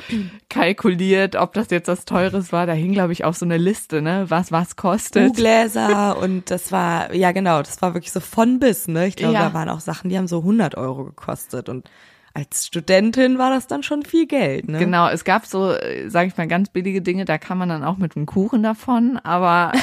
kalkuliert, 0.49 1.37
ob 1.37 1.55
das 1.55 1.71
jetzt 1.71 1.89
was 1.89 2.05
Teures 2.05 2.53
war. 2.53 2.67
Da 2.67 2.73
hing, 2.73 2.93
glaube 2.93 3.13
ich, 3.13 3.25
auch 3.25 3.35
so 3.35 3.45
eine 3.45 3.57
Liste, 3.59 4.03
ne, 4.03 4.27
was 4.29 4.53
was 4.53 4.77
kostet. 4.77 5.35
Gläser 5.35 6.17
und 6.19 6.51
das 6.51 6.73
war, 6.73 7.15
ja 7.15 7.33
genau, 7.33 7.59
das 7.63 7.81
war 7.83 7.95
wirklich 7.95 8.13
so 8.13 8.21
von 8.21 8.59
bis, 8.59 8.89
ne? 8.89 9.07
Ich 9.07 9.17
glaube, 9.17 9.35
Ja. 9.35 9.49
da 9.49 9.55
waren 9.55 9.69
auch 9.69 9.81
Sachen, 9.81 10.11
die 10.11 10.19
haben 10.19 10.29
so 10.29 10.39
100 10.43 10.77
Euro 10.77 11.05
gekostet 11.05 11.69
und 11.69 11.91
als 12.35 12.67
Studentin 12.67 13.39
war 13.39 13.51
das 13.51 13.67
dann 13.67 13.83
schon 13.83 14.03
viel 14.03 14.27
Geld, 14.27 14.69
ne? 14.69 14.79
Genau, 14.79 15.09
es 15.09 15.25
gab 15.25 15.47
so, 15.47 15.75
sage 16.07 16.29
ich 16.29 16.37
mal, 16.37 16.49
ganz 16.49 16.71
billige 16.71 17.03
Dinge, 17.03 17.25
da 17.25 17.39
kann 17.39 17.59
man 17.59 17.69
dann 17.69 17.85
auch 17.85 17.99
mit 17.99 18.17
einem 18.17 18.27
Kuchen 18.27 18.63
davon, 18.63 19.19
aber 19.23 19.73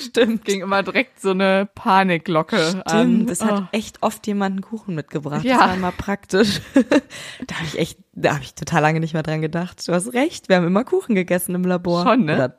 Stimmt. 0.00 0.44
ging 0.44 0.60
immer 0.62 0.82
direkt 0.82 1.20
so 1.20 1.30
eine 1.30 1.68
Panikglocke 1.74 2.82
an. 2.84 2.98
Stimmt, 3.00 3.30
es 3.30 3.40
Oh. 3.42 3.46
hat 3.46 3.68
echt 3.72 4.02
oft 4.02 4.26
jemanden 4.26 4.60
Kuchen 4.60 4.94
mitgebracht. 4.94 5.44
Ja. 5.44 5.58
Das 5.58 5.68
war 5.68 5.74
immer 5.74 5.92
praktisch. 5.92 6.60
da 6.74 7.54
habe 7.56 7.66
ich 7.66 7.78
echt, 7.78 7.98
da 8.12 8.34
habe 8.34 8.42
ich 8.42 8.54
total 8.54 8.82
lange 8.82 9.00
nicht 9.00 9.14
mehr 9.14 9.22
dran 9.22 9.40
gedacht. 9.40 9.86
Du 9.86 9.92
hast 9.92 10.12
recht, 10.12 10.48
wir 10.48 10.56
haben 10.56 10.66
immer 10.66 10.84
Kuchen 10.84 11.14
gegessen 11.14 11.54
im 11.54 11.64
Labor. 11.64 12.04
Schon, 12.04 12.24
ne? 12.24 12.34
Oder 12.34 12.56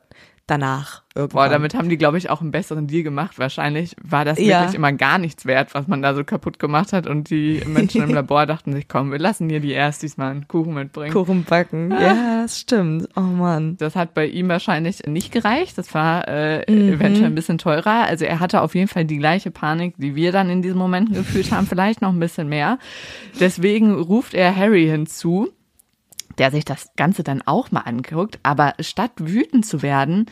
danach 0.51 1.01
Boah, 1.13 1.21
irgendwann. 1.21 1.51
damit 1.51 1.73
haben 1.75 1.89
die, 1.89 1.97
glaube 1.97 2.17
ich, 2.17 2.29
auch 2.29 2.39
einen 2.41 2.51
besseren 2.51 2.87
Deal 2.87 3.03
gemacht. 3.03 3.37
Wahrscheinlich 3.39 3.95
war 4.01 4.23
das 4.23 4.39
Ja. 4.39 4.61
wirklich 4.61 4.75
immer 4.75 4.93
gar 4.93 5.17
nichts 5.17 5.45
wert, 5.45 5.73
was 5.73 5.87
man 5.87 6.01
da 6.01 6.13
so 6.13 6.23
kaputt 6.23 6.57
gemacht 6.59 6.93
hat. 6.93 7.07
Und 7.07 7.29
die 7.29 7.61
Menschen 7.65 8.01
im 8.03 8.09
Labor 8.13 8.45
dachten 8.45 8.71
sich, 8.73 8.87
komm, 8.87 9.11
wir 9.11 9.19
lassen 9.19 9.49
hier 9.49 9.59
die 9.59 9.71
erst 9.71 10.03
diesmal 10.03 10.31
einen 10.31 10.47
Kuchen 10.47 10.73
mitbringen. 10.73 11.11
Kuchen 11.13 11.43
backen. 11.43 11.91
Ja, 11.91 12.41
das 12.43 12.59
stimmt. 12.59 13.09
Oh 13.17 13.21
Mann. 13.21 13.75
Das 13.77 13.95
hat 13.95 14.13
bei 14.13 14.25
ihm 14.27 14.47
wahrscheinlich 14.47 15.05
nicht 15.05 15.31
gereicht. 15.33 15.77
Das 15.77 15.93
war 15.93 16.27
äh, 16.27 16.63
eventuell 16.63 17.25
ein 17.25 17.35
bisschen 17.35 17.57
teurer. 17.57 18.05
Also 18.07 18.23
er 18.25 18.39
hatte 18.39 18.61
auf 18.61 18.75
jeden 18.75 18.87
Fall 18.87 19.03
die 19.05 19.17
gleiche 19.17 19.51
Panik, 19.51 19.95
die 19.97 20.15
wir 20.15 20.31
dann 20.31 20.49
in 20.49 20.61
diesen 20.61 20.77
Momenten 20.77 21.15
gefühlt 21.15 21.51
haben, 21.51 21.67
vielleicht 21.67 22.01
noch 22.01 22.13
ein 22.13 22.19
bisschen 22.19 22.47
mehr. 22.47 22.77
Deswegen 23.39 23.93
ruft 23.93 24.33
er 24.33 24.55
Harry 24.55 24.85
hinzu, 24.87 25.49
der 26.41 26.49
sich 26.49 26.65
das 26.65 26.89
Ganze 26.97 27.21
dann 27.23 27.43
auch 27.43 27.69
mal 27.69 27.81
anguckt. 27.81 28.39
Aber 28.41 28.73
statt 28.79 29.11
wütend 29.19 29.63
zu 29.63 29.83
werden, 29.83 30.25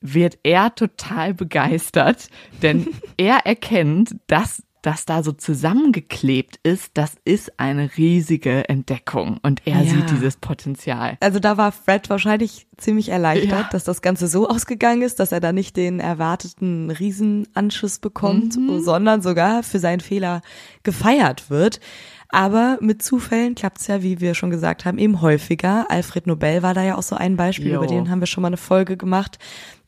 wird 0.00 0.38
er 0.44 0.72
total 0.76 1.34
begeistert, 1.34 2.28
denn 2.62 2.86
er 3.16 3.44
erkennt, 3.46 4.14
dass 4.28 4.62
das 4.82 5.04
da 5.06 5.24
so 5.24 5.32
zusammengeklebt 5.32 6.60
ist, 6.62 6.92
das 6.94 7.16
ist 7.24 7.58
eine 7.58 7.90
riesige 7.96 8.68
Entdeckung 8.68 9.40
und 9.42 9.62
er 9.66 9.82
Ja. 9.82 9.90
sieht 9.90 10.10
dieses 10.12 10.36
Potenzial. 10.36 11.16
Also 11.18 11.40
da 11.40 11.56
war 11.56 11.72
Fred 11.72 12.08
wahrscheinlich 12.08 12.68
ziemlich 12.76 13.08
erleichtert, 13.08 13.50
Ja. 13.50 13.68
dass 13.72 13.82
das 13.82 14.00
Ganze 14.00 14.28
so 14.28 14.48
ausgegangen 14.48 15.02
ist, 15.02 15.18
dass 15.18 15.32
er 15.32 15.40
da 15.40 15.52
nicht 15.52 15.76
den 15.76 15.98
erwarteten 15.98 16.92
Riesenanschluss 16.92 17.98
bekommt, 17.98 18.56
Mhm. 18.56 18.80
sondern 18.80 19.22
sogar 19.22 19.64
für 19.64 19.80
seinen 19.80 19.98
Fehler 20.00 20.40
gefeiert 20.84 21.50
wird. 21.50 21.80
Aber 22.28 22.78
mit 22.80 23.02
Zufällen 23.02 23.54
klappt's 23.54 23.86
ja, 23.86 24.02
wie 24.02 24.20
wir 24.20 24.34
schon 24.34 24.50
gesagt 24.50 24.84
haben, 24.84 24.98
eben 24.98 25.20
häufiger. 25.20 25.86
Alfred 25.90 26.26
Nobel 26.26 26.62
war 26.62 26.74
da 26.74 26.82
ja 26.82 26.96
auch 26.96 27.02
so 27.02 27.16
ein 27.16 27.36
Beispiel, 27.36 27.72
Jo. 27.72 27.76
über 27.76 27.86
den 27.86 28.10
haben 28.10 28.20
wir 28.20 28.26
schon 28.26 28.42
mal 28.42 28.48
eine 28.48 28.56
Folge 28.56 28.96
gemacht. 28.96 29.38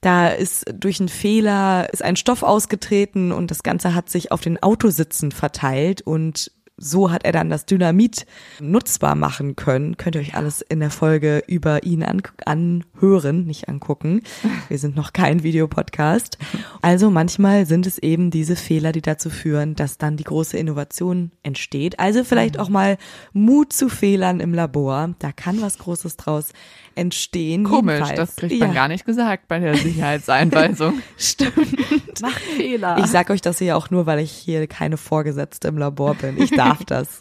Da 0.00 0.28
ist 0.28 0.64
durch 0.72 1.00
einen 1.00 1.08
Fehler 1.08 1.92
ist 1.92 2.04
ein 2.04 2.14
Stoff 2.14 2.44
ausgetreten 2.44 3.32
und 3.32 3.50
das 3.50 3.64
Ganze 3.64 3.94
hat 3.94 4.08
sich 4.10 4.30
auf 4.30 4.40
den 4.40 4.62
Autositzen 4.62 5.32
verteilt 5.32 6.02
und 6.02 6.52
so 6.78 7.10
hat 7.10 7.24
er 7.24 7.32
dann 7.32 7.50
das 7.50 7.66
Dynamit 7.66 8.24
nutzbar 8.60 9.14
machen 9.14 9.56
können. 9.56 9.96
Könnt 9.96 10.14
ihr 10.16 10.22
euch 10.22 10.34
alles 10.34 10.62
in 10.62 10.80
der 10.80 10.90
Folge 10.90 11.42
über 11.46 11.82
ihn 11.82 12.02
an 12.02 12.22
anhören, 12.44 13.44
nicht 13.44 13.68
angucken. 13.68 14.22
Wir 14.68 14.78
sind 14.78 14.96
noch 14.96 15.12
kein 15.12 15.42
Videopodcast. 15.42 16.38
Also 16.80 17.10
manchmal 17.10 17.66
sind 17.66 17.86
es 17.86 17.98
eben 17.98 18.30
diese 18.30 18.56
Fehler, 18.56 18.92
die 18.92 19.02
dazu 19.02 19.30
führen, 19.30 19.74
dass 19.74 19.98
dann 19.98 20.16
die 20.16 20.24
große 20.24 20.56
Innovation 20.56 21.32
entsteht. 21.42 21.98
Also 21.98 22.24
vielleicht 22.24 22.58
auch 22.58 22.68
mal 22.68 22.96
Mut 23.32 23.72
zu 23.72 23.88
Fehlern 23.88 24.40
im 24.40 24.54
Labor. 24.54 25.14
Da 25.18 25.32
kann 25.32 25.60
was 25.60 25.78
Großes 25.78 26.16
draus 26.16 26.52
entstehen. 26.98 27.64
Komisch, 27.64 27.94
Jedenfalls. 27.94 28.16
das 28.18 28.36
kriegt 28.36 28.58
man 28.58 28.68
Ja, 28.70 28.74
gar 28.74 28.88
nicht 28.88 29.06
gesagt 29.06 29.48
bei 29.48 29.58
der 29.58 29.76
Sicherheitseinweisung. 29.76 31.00
Stimmt. 31.16 32.20
Macht 32.20 32.40
Fehler. 32.40 32.98
Ich 32.98 33.06
sag 33.06 33.30
euch 33.30 33.40
das 33.40 33.58
hier 33.58 33.76
auch 33.76 33.90
nur, 33.90 34.06
weil 34.06 34.18
ich 34.18 34.32
hier 34.32 34.66
keine 34.66 34.96
Vorgesetzte 34.96 35.68
im 35.68 35.78
Labor 35.78 36.14
bin. 36.14 36.40
Ich 36.40 36.50
darf 36.50 36.84
das. 36.84 37.20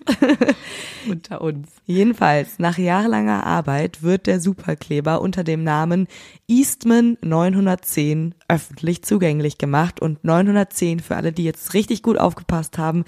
unter 1.08 1.42
uns. 1.42 1.70
Jedenfalls, 1.86 2.60
nach 2.60 2.78
jahrelanger 2.78 3.46
Arbeit 3.46 4.04
wird 4.04 4.28
der 4.28 4.40
Superkleber 4.40 5.22
unter 5.22 5.44
dem 5.44 5.64
Namen 5.64 6.08
Eastman 6.48 7.18
910 7.22 8.36
öffentlich 8.48 9.04
zugänglich 9.04 9.58
gemacht 9.58 10.02
und 10.02 10.24
910 10.24 11.00
für 11.00 11.16
alle, 11.16 11.32
die 11.32 11.44
jetzt 11.44 11.74
richtig 11.74 12.02
gut 12.02 12.18
aufgepasst 12.18 12.78
haben, 12.78 13.06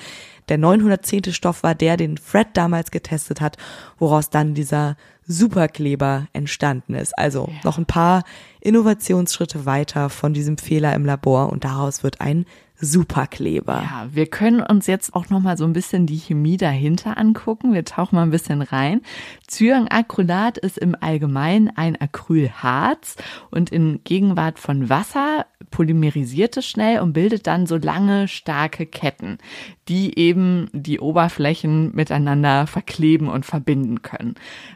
der 0.50 0.58
910. 0.58 1.34
Stoff 1.34 1.64
war 1.64 1.76
der, 1.76 1.98
den 1.98 2.18
Fred 2.18 2.50
damals 2.54 2.92
getestet 2.92 3.42
hat, 3.42 3.58
woraus 3.98 4.30
dann 4.30 4.54
dieser 4.54 4.98
Superkleber 5.32 6.28
entstanden 6.34 6.96
ist. 6.96 7.18
Also 7.18 7.50
noch 7.64 7.78
ein 7.78 7.86
paar 7.86 8.24
Innovationsschritte 8.62 9.66
weiter 9.66 10.10
von 10.10 10.34
diesem 10.34 10.58
Fehler 10.58 10.96
im 10.96 11.06
Labor 11.06 11.52
und 11.52 11.64
daraus 11.64 12.04
wird 12.04 12.20
ein 12.20 12.46
Superkleber. 12.82 13.82
Ja, 13.84 14.08
wir 14.12 14.28
können 14.28 14.62
uns 14.62 14.88
jetzt 14.88 15.14
auch 15.14 15.30
noch 15.30 15.42
mal 15.42 15.58
so 15.58 15.66
ein 15.66 15.74
bisschen 15.74 16.06
die 16.06 16.18
Chemie 16.18 16.58
dahinter 16.58 17.18
angucken. 17.18 17.74
Wir 17.74 17.84
tauchen 17.84 18.16
mal 18.16 18.24
ein 18.24 18.32
bisschen 18.32 18.62
rein. 18.62 19.02
Cyanacrylat 19.50 20.58
ist 20.58 20.78
im 20.78 20.96
Allgemeinen 21.00 21.70
ein 21.76 22.00
Acrylharz 22.00 23.18
und 23.52 23.70
in 23.72 24.02
Gegenwart 24.04 24.60
von 24.60 24.90
Wasser 24.90 25.46
polymerisiert 25.72 26.56
es 26.58 26.68
schnell 26.68 27.02
und 27.02 27.14
bildet 27.14 27.48
dann 27.48 27.66
so 27.66 27.76
lange, 27.76 28.28
starke 28.28 28.86
Ketten, 28.86 29.40
die 29.88 30.18
eben 30.18 30.70
die 30.72 31.00
Oberflächen 31.00 31.94
miteinander 31.94 32.66
verkleben 32.66 33.28
und 33.28 33.46
verbinden 33.46 34.02
können. 34.02 34.36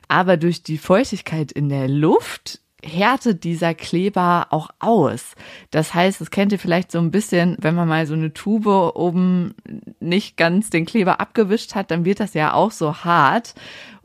Aber 0.10 0.36
durch 0.38 0.62
die 0.62 0.78
Feuchtigkeit 0.78 1.52
in 1.52 1.70
der 1.70 1.88
Luft 1.88 2.63
härtet 2.84 3.44
dieser 3.44 3.74
Kleber 3.74 4.48
auch 4.52 4.70
aus. 4.80 5.36
Das 5.72 5.94
heißt, 5.94 6.22
das 6.22 6.32
kennt 6.32 6.52
ihr 6.52 6.60
vielleicht 6.60 6.92
so 6.92 7.00
ein 7.00 7.12
bisschen, 7.12 7.58
wenn 7.60 7.76
man 7.76 7.88
mal 7.88 8.06
so 8.06 8.14
eine 8.14 8.34
Tube 8.34 8.68
oben 8.68 9.56
nicht 10.00 10.38
ganz 10.38 10.70
den 10.70 10.86
Kleber 10.86 11.20
abgewischt 11.20 11.76
hat, 11.76 11.92
dann 11.92 12.06
wird 12.06 12.20
das 12.20 12.34
ja 12.34 12.54
auch 12.54 12.72
so 12.72 12.98
hart. 12.98 13.56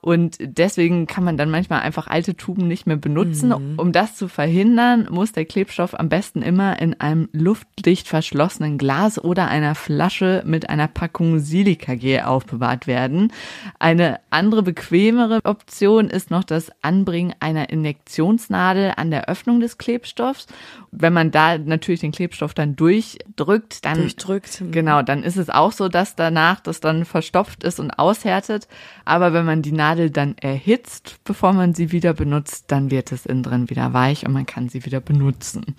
Und 0.00 0.36
deswegen 0.40 1.06
kann 1.06 1.24
man 1.24 1.36
dann 1.36 1.50
manchmal 1.50 1.80
einfach 1.80 2.06
alte 2.06 2.36
Tuben 2.36 2.68
nicht 2.68 2.86
mehr 2.86 2.96
benutzen. 2.96 3.52
Um 3.76 3.92
das 3.92 4.14
zu 4.14 4.28
verhindern, 4.28 5.08
muss 5.10 5.32
der 5.32 5.44
Klebstoff 5.44 5.98
am 5.98 6.08
besten 6.08 6.40
immer 6.40 6.80
in 6.80 7.00
einem 7.00 7.28
luftdicht 7.32 8.06
verschlossenen 8.06 8.78
Glas 8.78 9.22
oder 9.22 9.48
einer 9.48 9.74
Flasche 9.74 10.44
mit 10.46 10.70
einer 10.70 10.86
Packung 10.86 11.40
Silikagel 11.40 12.20
aufbewahrt 12.20 12.86
werden. 12.86 13.32
Eine 13.80 14.20
andere 14.30 14.62
bequemere 14.62 15.40
Option 15.44 16.08
ist 16.08 16.30
noch 16.30 16.44
das 16.44 16.70
Anbringen 16.80 17.34
einer 17.40 17.70
Injektionsnadel 17.70 18.92
an 18.96 19.10
der 19.10 19.28
Öffnung 19.28 19.58
des 19.58 19.78
Klebstoffs. 19.78 20.46
Wenn 20.90 21.12
man 21.12 21.30
da 21.32 21.58
natürlich 21.58 22.00
den 22.00 22.12
Klebstoff 22.12 22.54
dann 22.54 22.76
durchdrückt, 22.76 23.84
dann 23.84 23.98
Durchdrückt. 23.98 24.62
Genau, 24.70 25.02
dann 25.02 25.22
ist 25.22 25.36
es 25.36 25.50
auch 25.50 25.72
so, 25.72 25.88
dass 25.88 26.14
danach 26.16 26.60
das 26.60 26.80
dann 26.80 27.04
verstopft 27.04 27.64
ist 27.64 27.80
und 27.80 27.90
aushärtet. 27.90 28.68
Aber 29.04 29.32
wenn 29.32 29.44
man 29.44 29.60
die 29.60 29.72
Nadel 29.72 29.87
dann 29.96 30.36
erhitzt, 30.38 31.18
bevor 31.24 31.52
man 31.52 31.74
sie 31.74 31.92
wieder 31.92 32.14
benutzt, 32.14 32.64
dann 32.68 32.90
wird 32.90 33.12
es 33.12 33.26
innen 33.26 33.42
drin 33.42 33.70
wieder 33.70 33.92
weich 33.92 34.26
und 34.26 34.32
man 34.32 34.46
kann 34.46 34.68
sie 34.68 34.84
wieder 34.84 35.00
benutzen. 35.00 35.74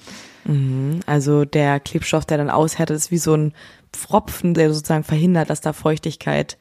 Also 1.06 1.46
der 1.46 1.80
Klebstoff, 1.80 2.25
der 2.25 2.38
dann 2.38 2.50
aushärtet, 2.50 2.98
ist 2.98 3.12
wie 3.12 3.18
so 3.18 3.36
ein 3.36 3.54
Pfropfen, 3.94 4.54
der 4.54 4.74
sozusagen 4.74 5.04
verhindert, 5.04 5.50
dass 5.50 5.62
da 5.62 5.74
Feuchtigkeit 5.74 6.58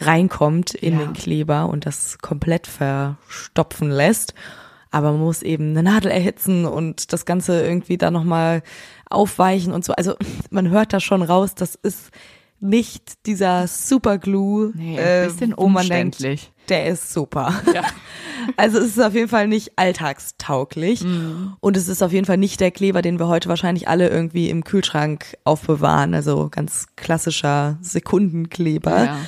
reinkommt 0.00 0.74
in 0.74 0.94
Ja. 0.94 1.06
den 1.06 1.12
Kleber 1.12 1.68
und 1.68 1.86
das 1.86 2.18
komplett 2.18 2.66
verstopfen 2.66 3.90
lässt. 3.90 4.34
Aber 4.90 5.12
man 5.12 5.20
muss 5.20 5.42
eben 5.42 5.70
eine 5.70 5.82
Nadel 5.82 6.10
erhitzen 6.10 6.64
und 6.66 7.12
das 7.12 7.24
Ganze 7.24 7.64
irgendwie 7.64 7.96
da 7.98 8.10
nochmal 8.10 8.62
aufweichen 9.10 9.72
und 9.72 9.84
so. 9.84 9.92
Also 9.92 10.14
man 10.50 10.68
hört 10.68 10.92
da 10.92 11.00
schon 11.00 11.22
raus, 11.22 11.54
das 11.54 11.74
ist 11.74 12.10
nicht 12.60 13.26
dieser 13.26 13.66
Superglue, 13.66 14.72
Nee, 14.74 14.96
äh, 14.96 15.22
ein 15.24 15.28
bisschen 15.28 15.54
wo 15.56 15.68
man 15.68 15.86
denkt, 15.86 16.24
der 16.68 16.86
ist 16.86 17.12
super. 17.12 17.54
Ja. 17.74 17.82
Also 18.58 18.76
es 18.78 18.88
ist 18.88 19.00
auf 19.02 19.14
jeden 19.14 19.28
Fall 19.28 19.48
nicht 19.48 19.72
alltagstauglich 19.76 21.02
Mhm. 21.02 21.54
und 21.60 21.78
es 21.78 21.88
ist 21.88 22.02
auf 22.02 22.12
jeden 22.12 22.26
Fall 22.26 22.36
nicht 22.36 22.60
der 22.60 22.70
Kleber, 22.70 23.00
den 23.00 23.18
wir 23.18 23.26
heute 23.26 23.48
wahrscheinlich 23.48 23.88
alle 23.88 24.08
irgendwie 24.10 24.50
im 24.50 24.64
Kühlschrank 24.64 25.38
aufbewahren, 25.44 26.12
also 26.12 26.48
ganz 26.50 26.88
klassischer 26.96 27.78
Sekundenkleber. 27.80 29.04
Ja. 29.04 29.18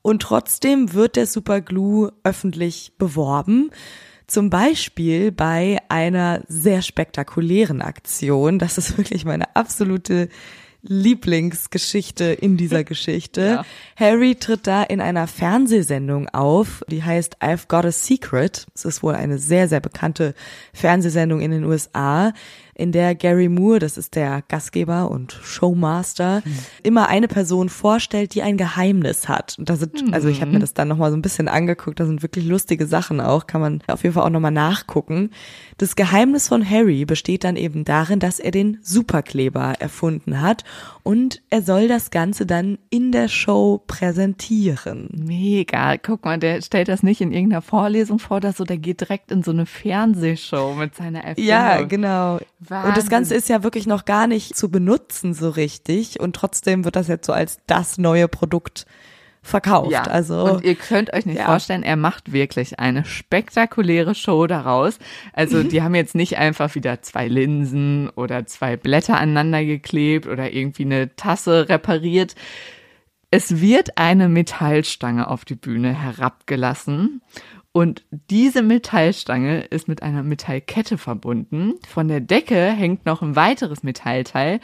Und 0.00 0.22
trotzdem 0.22 0.94
wird 0.94 1.16
der 1.16 1.26
Superglue 1.26 2.12
öffentlich 2.24 2.92
beworben. 2.96 3.70
Zum 4.26 4.48
Beispiel 4.48 5.32
bei 5.32 5.78
einer 5.90 6.42
sehr 6.48 6.80
spektakulären 6.80 7.82
Aktion. 7.82 8.58
Das 8.58 8.78
ist 8.78 8.96
wirklich 8.96 9.24
meine 9.26 9.54
absolute 9.54 10.28
Lieblingsgeschichte 10.82 12.24
in 12.24 12.56
dieser 12.56 12.84
Geschichte. 12.92 13.40
Ja. 13.40 13.64
Harry 13.96 14.34
tritt 14.34 14.66
da 14.66 14.82
in 14.82 15.00
einer 15.00 15.26
Fernsehsendung 15.26 16.28
auf, 16.28 16.82
die 16.88 17.02
heißt 17.02 17.42
I've 17.42 17.68
Got 17.68 17.84
a 17.84 17.92
Secret. 17.92 18.66
Es 18.74 18.84
ist 18.84 19.02
wohl 19.02 19.14
eine 19.14 19.38
sehr, 19.38 19.68
sehr 19.68 19.80
bekannte 19.80 20.34
Fernsehsendung 20.72 21.40
in 21.40 21.50
den 21.50 21.64
USA 21.64 22.32
in 22.82 22.90
der 22.90 23.14
Gary 23.14 23.48
Moore, 23.48 23.78
das 23.78 23.96
ist 23.96 24.16
der 24.16 24.42
Gastgeber 24.48 25.08
und 25.08 25.38
Showmaster, 25.44 26.42
mhm. 26.44 26.58
immer 26.82 27.08
eine 27.08 27.28
Person 27.28 27.68
vorstellt, 27.68 28.34
die 28.34 28.42
ein 28.42 28.56
Geheimnis 28.56 29.28
hat. 29.28 29.54
Und 29.56 29.70
da 29.70 29.76
sind, 29.76 30.08
mhm. 30.08 30.12
also 30.12 30.26
ich 30.26 30.40
habe 30.40 30.50
mir 30.50 30.58
das 30.58 30.74
dann 30.74 30.88
nochmal 30.88 31.12
so 31.12 31.16
ein 31.16 31.22
bisschen 31.22 31.46
angeguckt, 31.46 32.00
da 32.00 32.06
sind 32.06 32.22
wirklich 32.22 32.44
lustige 32.44 32.86
Sachen 32.86 33.20
auch, 33.20 33.46
kann 33.46 33.60
man 33.60 33.82
auf 33.86 34.02
jeden 34.02 34.16
Fall 34.16 34.24
auch 34.24 34.30
nochmal 34.30 34.50
nachgucken. 34.50 35.30
Das 35.78 35.94
Geheimnis 35.94 36.48
von 36.48 36.68
Harry 36.68 37.04
besteht 37.04 37.44
dann 37.44 37.54
eben 37.54 37.84
darin, 37.84 38.18
dass 38.18 38.40
er 38.40 38.50
den 38.50 38.78
Superkleber 38.82 39.74
erfunden 39.78 40.40
hat 40.40 40.64
und 41.04 41.40
er 41.50 41.62
soll 41.62 41.86
das 41.86 42.10
Ganze 42.10 42.46
dann 42.46 42.78
in 42.90 43.12
der 43.12 43.28
Show 43.28 43.82
präsentieren. 43.86 45.08
Mega. 45.12 45.96
Guck 45.98 46.24
mal, 46.24 46.38
der 46.38 46.62
stellt 46.62 46.88
das 46.88 47.02
nicht 47.02 47.20
in 47.20 47.32
irgendeiner 47.32 47.62
Vorlesung 47.62 48.18
vor, 48.18 48.40
dass 48.40 48.56
so, 48.56 48.64
der 48.64 48.78
geht 48.78 49.00
direkt 49.00 49.30
in 49.30 49.42
so 49.42 49.50
eine 49.52 49.66
Fernsehshow 49.66 50.74
mit 50.74 50.94
seiner 50.96 51.24
Erfindung. 51.24 51.48
Ja, 51.48 51.82
genau. 51.82 52.38
Wahnsinn. 52.72 52.88
Und 52.88 52.96
das 52.96 53.08
Ganze 53.08 53.34
ist 53.34 53.48
ja 53.48 53.62
wirklich 53.62 53.86
noch 53.86 54.04
gar 54.04 54.26
nicht 54.26 54.56
zu 54.56 54.70
benutzen 54.70 55.34
so 55.34 55.50
richtig 55.50 56.20
und 56.20 56.34
trotzdem 56.34 56.84
wird 56.84 56.96
das 56.96 57.08
jetzt 57.08 57.26
so 57.26 57.32
als 57.32 57.58
das 57.66 57.98
neue 57.98 58.28
Produkt 58.28 58.86
verkauft. 59.42 59.90
Ja, 59.90 60.02
also 60.02 60.44
und 60.44 60.64
ihr 60.64 60.76
könnt 60.76 61.12
euch 61.12 61.26
nicht 61.26 61.38
ja. 61.38 61.46
vorstellen, 61.46 61.82
er 61.82 61.96
macht 61.96 62.32
wirklich 62.32 62.78
eine 62.78 63.04
spektakuläre 63.04 64.14
Show 64.14 64.46
daraus. 64.46 64.98
Also 65.32 65.64
die 65.64 65.82
haben 65.82 65.96
jetzt 65.96 66.14
nicht 66.14 66.38
einfach 66.38 66.74
wieder 66.76 67.02
zwei 67.02 67.26
Linsen 67.26 68.08
oder 68.10 68.46
zwei 68.46 68.76
Blätter 68.76 69.18
aneinander 69.18 69.64
geklebt 69.64 70.26
oder 70.26 70.52
irgendwie 70.52 70.84
eine 70.84 71.14
Tasse 71.16 71.68
repariert. 71.68 72.36
Es 73.30 73.60
wird 73.60 73.98
eine 73.98 74.28
Metallstange 74.28 75.28
auf 75.28 75.44
die 75.44 75.56
Bühne 75.56 75.92
herabgelassen 75.92 77.20
und 77.72 78.04
diese 78.10 78.62
Metallstange 78.62 79.62
ist 79.62 79.88
mit 79.88 80.02
einer 80.02 80.22
Metallkette 80.22 80.98
verbunden. 80.98 81.74
Von 81.88 82.06
der 82.08 82.20
Decke 82.20 82.70
hängt 82.70 83.06
noch 83.06 83.22
ein 83.22 83.34
weiteres 83.34 83.82
Metallteil. 83.82 84.60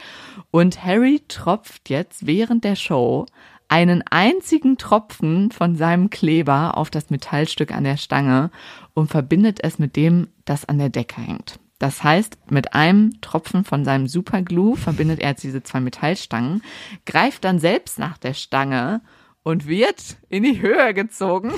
Und 0.51 0.85
Harry 0.85 1.23
tropft 1.27 1.89
jetzt 1.89 2.27
während 2.27 2.65
der 2.65 2.77
Show 2.77 3.25
einen 3.69 4.03
einzigen 4.11 4.77
Tropfen 4.77 5.51
von 5.51 5.75
seinem 5.77 6.11
Kleber 6.11 6.77
auf 6.77 6.91
das 6.91 7.09
Metallstück 7.09 7.73
an 7.73 7.85
der 7.85 7.97
Stange 7.97 8.51
und 8.93 9.11
verbindet 9.11 9.59
es 9.63 9.79
mit 9.79 9.97
dem, 9.97 10.29
das 10.45 10.67
an 10.67 10.79
der 10.79 10.91
Decke 10.91 11.21
hängt. 11.21 11.59
Das 11.79 12.03
heißt, 12.03 12.51
mit 12.51 12.75
einem 12.75 13.21
Tropfen 13.21 13.65
von 13.65 13.85
seinem 13.85 14.07
Superglue 14.07 14.77
verbindet 14.77 15.21
er 15.21 15.31
jetzt 15.31 15.45
diese 15.45 15.63
zwei 15.63 15.81
Metallstangen, 15.81 16.63
greift 17.07 17.45
dann 17.45 17.59
selbst 17.59 17.99
nach 17.99 18.19
der 18.19 18.35
Stange 18.35 19.01
und 19.45 19.67
wird 19.67 20.17
in 20.29 20.43
die 20.43 20.61
Höhe 20.61 20.93
gezogen. 20.93 21.53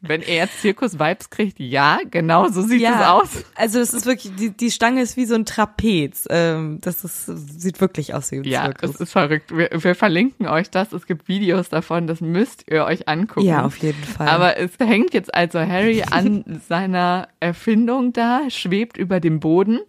Wenn 0.00 0.22
er 0.22 0.36
jetzt 0.36 0.60
Zirkus-Vibes 0.60 1.30
kriegt, 1.30 1.58
ja, 1.58 1.98
genau 2.10 2.48
so 2.48 2.62
sieht 2.62 2.80
ja, 2.80 3.00
es 3.00 3.06
aus. 3.06 3.44
Also 3.54 3.78
das 3.78 3.94
ist 3.94 4.06
wirklich, 4.06 4.34
die, 4.36 4.50
die 4.50 4.70
Stange 4.70 5.02
ist 5.02 5.16
wie 5.16 5.24
so 5.24 5.34
ein 5.34 5.44
Trapez. 5.44 6.26
Ähm, 6.30 6.78
das 6.82 7.02
ist, 7.02 7.26
sieht 7.26 7.80
wirklich 7.80 8.14
aus 8.14 8.30
wie 8.30 8.36
ein 8.36 8.44
ja, 8.44 8.64
Zirkus. 8.64 8.90
Ja, 8.90 8.94
es 8.94 9.00
ist 9.00 9.12
verrückt. 9.12 9.56
Wir, 9.56 9.70
wir 9.72 9.94
verlinken 9.94 10.46
euch 10.46 10.70
das. 10.70 10.92
Es 10.92 11.06
gibt 11.06 11.28
Videos 11.28 11.68
davon, 11.68 12.06
das 12.06 12.20
müsst 12.20 12.64
ihr 12.70 12.84
euch 12.84 13.08
angucken. 13.08 13.46
Ja, 13.46 13.64
auf 13.64 13.78
jeden 13.78 14.02
Fall. 14.04 14.28
Aber 14.28 14.58
es 14.58 14.72
hängt 14.78 15.14
jetzt 15.14 15.34
also 15.34 15.58
Harry 15.58 16.04
an 16.08 16.60
seiner 16.68 17.28
Erfindung 17.40 18.12
da, 18.12 18.42
schwebt 18.48 18.96
über 18.96 19.20
dem 19.20 19.40
Boden. 19.40 19.80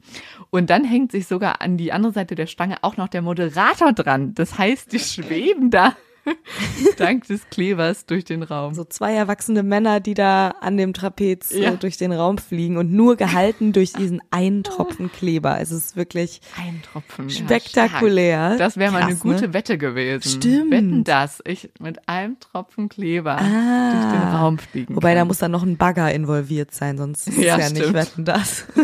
Und 0.50 0.70
dann 0.70 0.86
hängt 0.86 1.12
sich 1.12 1.28
sogar 1.28 1.62
an 1.62 1.78
die 1.78 1.92
andere 1.92 2.14
Seite 2.14 2.36
der 2.36 2.48
Stange 2.48 2.78
auch 2.82 2.98
noch 2.98 3.10
der 3.10 3.22
Moderator 3.22 3.94
dran. 3.94 4.34
Das 4.34 4.58
heißt, 4.58 4.92
die 4.94 5.00
schweben 5.00 5.70
da 5.70 5.96
Dank 6.98 7.28
des 7.28 7.50
Klebers 7.50 8.06
durch 8.06 8.26
den 8.26 8.44
Raum. 8.44 8.74
So 8.74 8.84
zwei 8.84 9.14
erwachsene 9.14 9.64
Männer, 9.64 10.00
die 10.00 10.14
da 10.14 10.50
an 10.62 10.78
dem 10.78 10.94
Trapez 10.94 11.52
ja. 11.52 11.72
äh, 11.74 11.78
durch 11.78 11.98
den 11.98 12.12
Raum 12.12 12.38
fliegen 12.38 12.78
und 12.78 12.92
nur 12.92 13.16
gehalten 13.16 13.74
durch 13.74 13.94
diesen 13.94 14.22
einen 14.32 14.64
Tropfen 14.64 15.12
Kleber. 15.18 15.60
Es 15.60 15.72
ist 15.72 15.96
wirklich 15.96 16.42
ein 16.58 16.82
Tropfen. 16.82 17.30
Spektakulär. 17.30 18.28
Ja, 18.28 18.58
das 18.58 18.78
wäre 18.78 18.92
mal 18.92 19.04
eine 19.04 19.16
gute 19.16 19.48
ne? 19.48 19.54
Wette 19.54 19.78
gewesen. 19.78 20.30
Stimmt. 20.30 20.72
Wetten 20.72 21.04
das. 21.04 21.42
Ich 21.46 21.70
mit 21.80 22.08
einem 22.08 22.40
Tropfen 22.40 22.90
Kleber 22.90 23.38
ah. 23.38 23.92
durch 23.92 24.22
den 24.22 24.36
Raum 24.36 24.58
fliegen. 24.58 24.96
Wobei 24.96 25.10
kann. 25.10 25.18
da 25.18 25.26
muss 25.26 25.40
dann 25.40 25.52
noch 25.52 25.64
ein 25.64 25.78
Bagger 25.78 26.14
involviert 26.14 26.74
sein, 26.74 26.98
sonst 26.98 27.28
ist 27.28 27.38
ja, 27.38 27.58
es 27.58 27.68
ja 27.68 27.74
nicht 27.74 27.94
Wetten 27.94 28.26
das. 28.26 28.66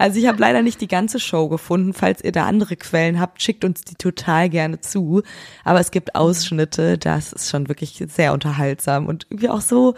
Also 0.00 0.20
ich 0.20 0.28
habe 0.28 0.38
leider 0.38 0.62
nicht 0.62 0.80
die 0.80 0.86
ganze 0.86 1.18
Show 1.18 1.48
gefunden. 1.48 1.92
Falls 1.92 2.22
ihr 2.22 2.30
da 2.30 2.46
andere 2.46 2.76
Quellen 2.76 3.18
habt, 3.18 3.42
schickt 3.42 3.64
uns 3.64 3.82
die 3.82 3.96
total 3.96 4.48
gerne 4.48 4.80
zu. 4.80 5.22
Aber 5.64 5.80
es 5.80 5.90
gibt 5.90 6.14
Ausschnitte, 6.38 6.98
das 6.98 7.32
ist 7.32 7.50
schon 7.50 7.68
wirklich 7.68 8.02
sehr 8.08 8.32
unterhaltsam 8.32 9.06
und 9.06 9.26
irgendwie 9.30 9.48
auch 9.48 9.60
so 9.60 9.94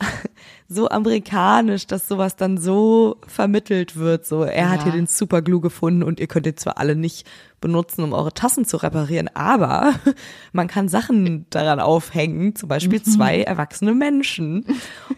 so 0.68 0.88
amerikanisch, 0.88 1.86
dass 1.86 2.08
sowas 2.08 2.36
dann 2.36 2.58
so 2.58 3.16
vermittelt 3.26 3.96
wird. 3.96 4.26
So, 4.26 4.42
er 4.42 4.64
ja. 4.64 4.68
hat 4.70 4.82
hier 4.84 4.92
den 4.92 5.06
Superglue 5.06 5.60
gefunden 5.60 6.02
und 6.02 6.20
ihr 6.20 6.26
könnt 6.26 6.46
ihn 6.46 6.56
zwar 6.56 6.78
alle 6.78 6.94
nicht 6.94 7.26
benutzen, 7.60 8.04
um 8.04 8.12
eure 8.12 8.32
Tassen 8.32 8.64
zu 8.64 8.76
reparieren, 8.76 9.28
aber 9.34 9.94
man 10.52 10.68
kann 10.68 10.88
Sachen 10.88 11.46
daran 11.50 11.80
aufhängen, 11.80 12.54
zum 12.54 12.68
Beispiel 12.68 13.00
mhm. 13.00 13.10
zwei 13.10 13.42
erwachsene 13.42 13.94
Menschen. 13.94 14.64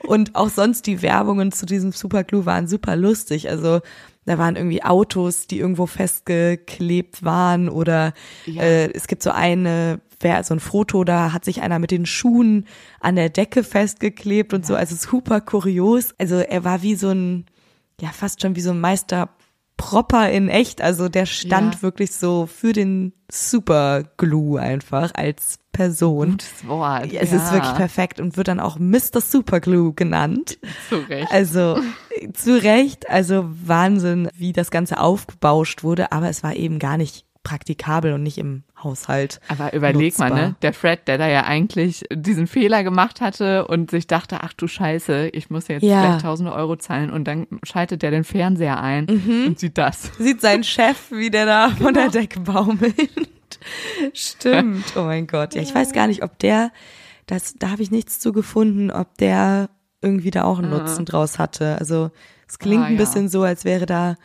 Und 0.04 0.34
auch 0.34 0.48
sonst 0.48 0.86
die 0.86 1.02
Werbungen 1.02 1.52
zu 1.52 1.66
diesem 1.66 1.92
Superglue 1.92 2.46
waren 2.46 2.66
super 2.66 2.96
lustig. 2.96 3.50
Also 3.50 3.80
da 4.24 4.38
waren 4.38 4.56
irgendwie 4.56 4.84
Autos, 4.84 5.46
die 5.46 5.58
irgendwo 5.58 5.86
festgeklebt 5.86 7.24
waren 7.24 7.68
oder 7.68 8.12
ja. 8.46 8.62
äh, 8.62 8.92
es 8.92 9.08
gibt 9.08 9.22
so 9.22 9.30
eine 9.30 10.00
wer 10.20 10.42
so 10.44 10.54
ein 10.54 10.60
Foto, 10.60 11.04
da 11.04 11.32
hat 11.32 11.44
sich 11.44 11.62
einer 11.62 11.78
mit 11.78 11.90
den 11.90 12.06
Schuhen 12.06 12.66
an 13.00 13.16
der 13.16 13.30
Decke 13.30 13.64
festgeklebt 13.64 14.54
und 14.54 14.66
so, 14.66 14.74
also 14.74 14.94
super 14.94 15.40
kurios. 15.40 16.14
Also 16.18 16.36
er 16.36 16.64
war 16.64 16.82
wie 16.82 16.94
so 16.94 17.10
ein, 17.10 17.46
ja, 18.00 18.10
fast 18.10 18.42
schon 18.42 18.56
wie 18.56 18.60
so 18.60 18.70
ein 18.70 18.80
Meister 18.80 19.30
proper 19.80 20.30
in 20.30 20.48
echt. 20.48 20.82
Also 20.82 21.08
der 21.08 21.24
stand 21.24 21.76
ja. 21.76 21.82
wirklich 21.82 22.12
so 22.12 22.46
für 22.46 22.72
den 22.72 23.14
Super 23.32 24.04
Glue 24.18 24.60
einfach 24.60 25.12
als 25.14 25.58
Person. 25.72 26.32
Gutes 26.32 26.66
Wort. 26.66 27.12
Ja, 27.12 27.20
es 27.22 27.30
ja. 27.30 27.38
ist 27.38 27.52
wirklich 27.52 27.74
perfekt 27.74 28.20
und 28.20 28.36
wird 28.36 28.48
dann 28.48 28.60
auch 28.60 28.78
Mr. 28.78 29.20
Super 29.20 29.60
Glue 29.60 29.94
genannt. 29.94 30.58
Zu 30.88 30.96
Recht. 30.96 31.32
Also 31.32 31.80
zu 32.34 32.62
Recht. 32.62 33.08
Also 33.08 33.46
Wahnsinn, 33.64 34.28
wie 34.34 34.52
das 34.52 34.70
Ganze 34.70 35.00
aufgebauscht 35.00 35.82
wurde. 35.82 36.12
Aber 36.12 36.28
es 36.28 36.42
war 36.42 36.54
eben 36.54 36.78
gar 36.78 36.98
nicht 36.98 37.24
praktikabel 37.42 38.12
und 38.12 38.22
nicht 38.22 38.38
im 38.38 38.64
Haushalt. 38.82 39.40
Aber 39.48 39.72
überleg 39.72 40.12
nutzbar. 40.12 40.30
mal, 40.30 40.48
ne? 40.48 40.56
Der 40.62 40.72
Fred, 40.72 41.08
der 41.08 41.18
da 41.18 41.26
ja 41.26 41.44
eigentlich 41.44 42.04
diesen 42.12 42.46
Fehler 42.46 42.84
gemacht 42.84 43.20
hatte 43.20 43.66
und 43.66 43.90
sich 43.90 44.06
dachte, 44.06 44.38
ach 44.42 44.52
du 44.52 44.66
Scheiße, 44.66 45.28
ich 45.28 45.48
muss 45.48 45.68
jetzt 45.68 45.82
ja. 45.82 46.02
vielleicht 46.02 46.22
tausende 46.22 46.52
Euro 46.52 46.76
zahlen 46.76 47.10
und 47.10 47.24
dann 47.24 47.46
schaltet 47.62 48.02
der 48.02 48.10
den 48.10 48.24
Fernseher 48.24 48.80
ein 48.80 49.06
mhm. 49.06 49.46
und 49.48 49.58
sieht 49.58 49.78
das. 49.78 50.10
Sieht 50.18 50.40
seinen 50.40 50.64
Chef, 50.64 51.10
wie 51.10 51.30
der 51.30 51.46
da 51.46 51.70
von 51.78 51.94
der 51.94 52.10
Decke 52.10 52.40
baumelt. 52.40 52.94
Stimmt. 54.12 54.92
Oh 54.96 55.02
mein 55.02 55.26
Gott. 55.26 55.54
Ja, 55.54 55.62
ich 55.62 55.74
weiß 55.74 55.92
gar 55.92 56.06
nicht, 56.06 56.22
ob 56.22 56.38
der, 56.38 56.72
das, 57.26 57.54
da 57.58 57.70
habe 57.70 57.82
ich 57.82 57.90
nichts 57.90 58.18
zu 58.18 58.32
gefunden, 58.32 58.90
ob 58.90 59.16
der 59.18 59.70
irgendwie 60.02 60.30
da 60.30 60.44
auch 60.44 60.58
einen 60.58 60.70
Nutzen 60.70 61.04
draus 61.04 61.38
hatte. 61.38 61.78
Also 61.78 62.10
es 62.48 62.58
klingt 62.58 62.84
ah, 62.84 62.86
ein 62.86 62.96
bisschen 62.96 63.28
so, 63.28 63.42
als 63.42 63.64
wäre 63.64 63.86
da 63.86 64.16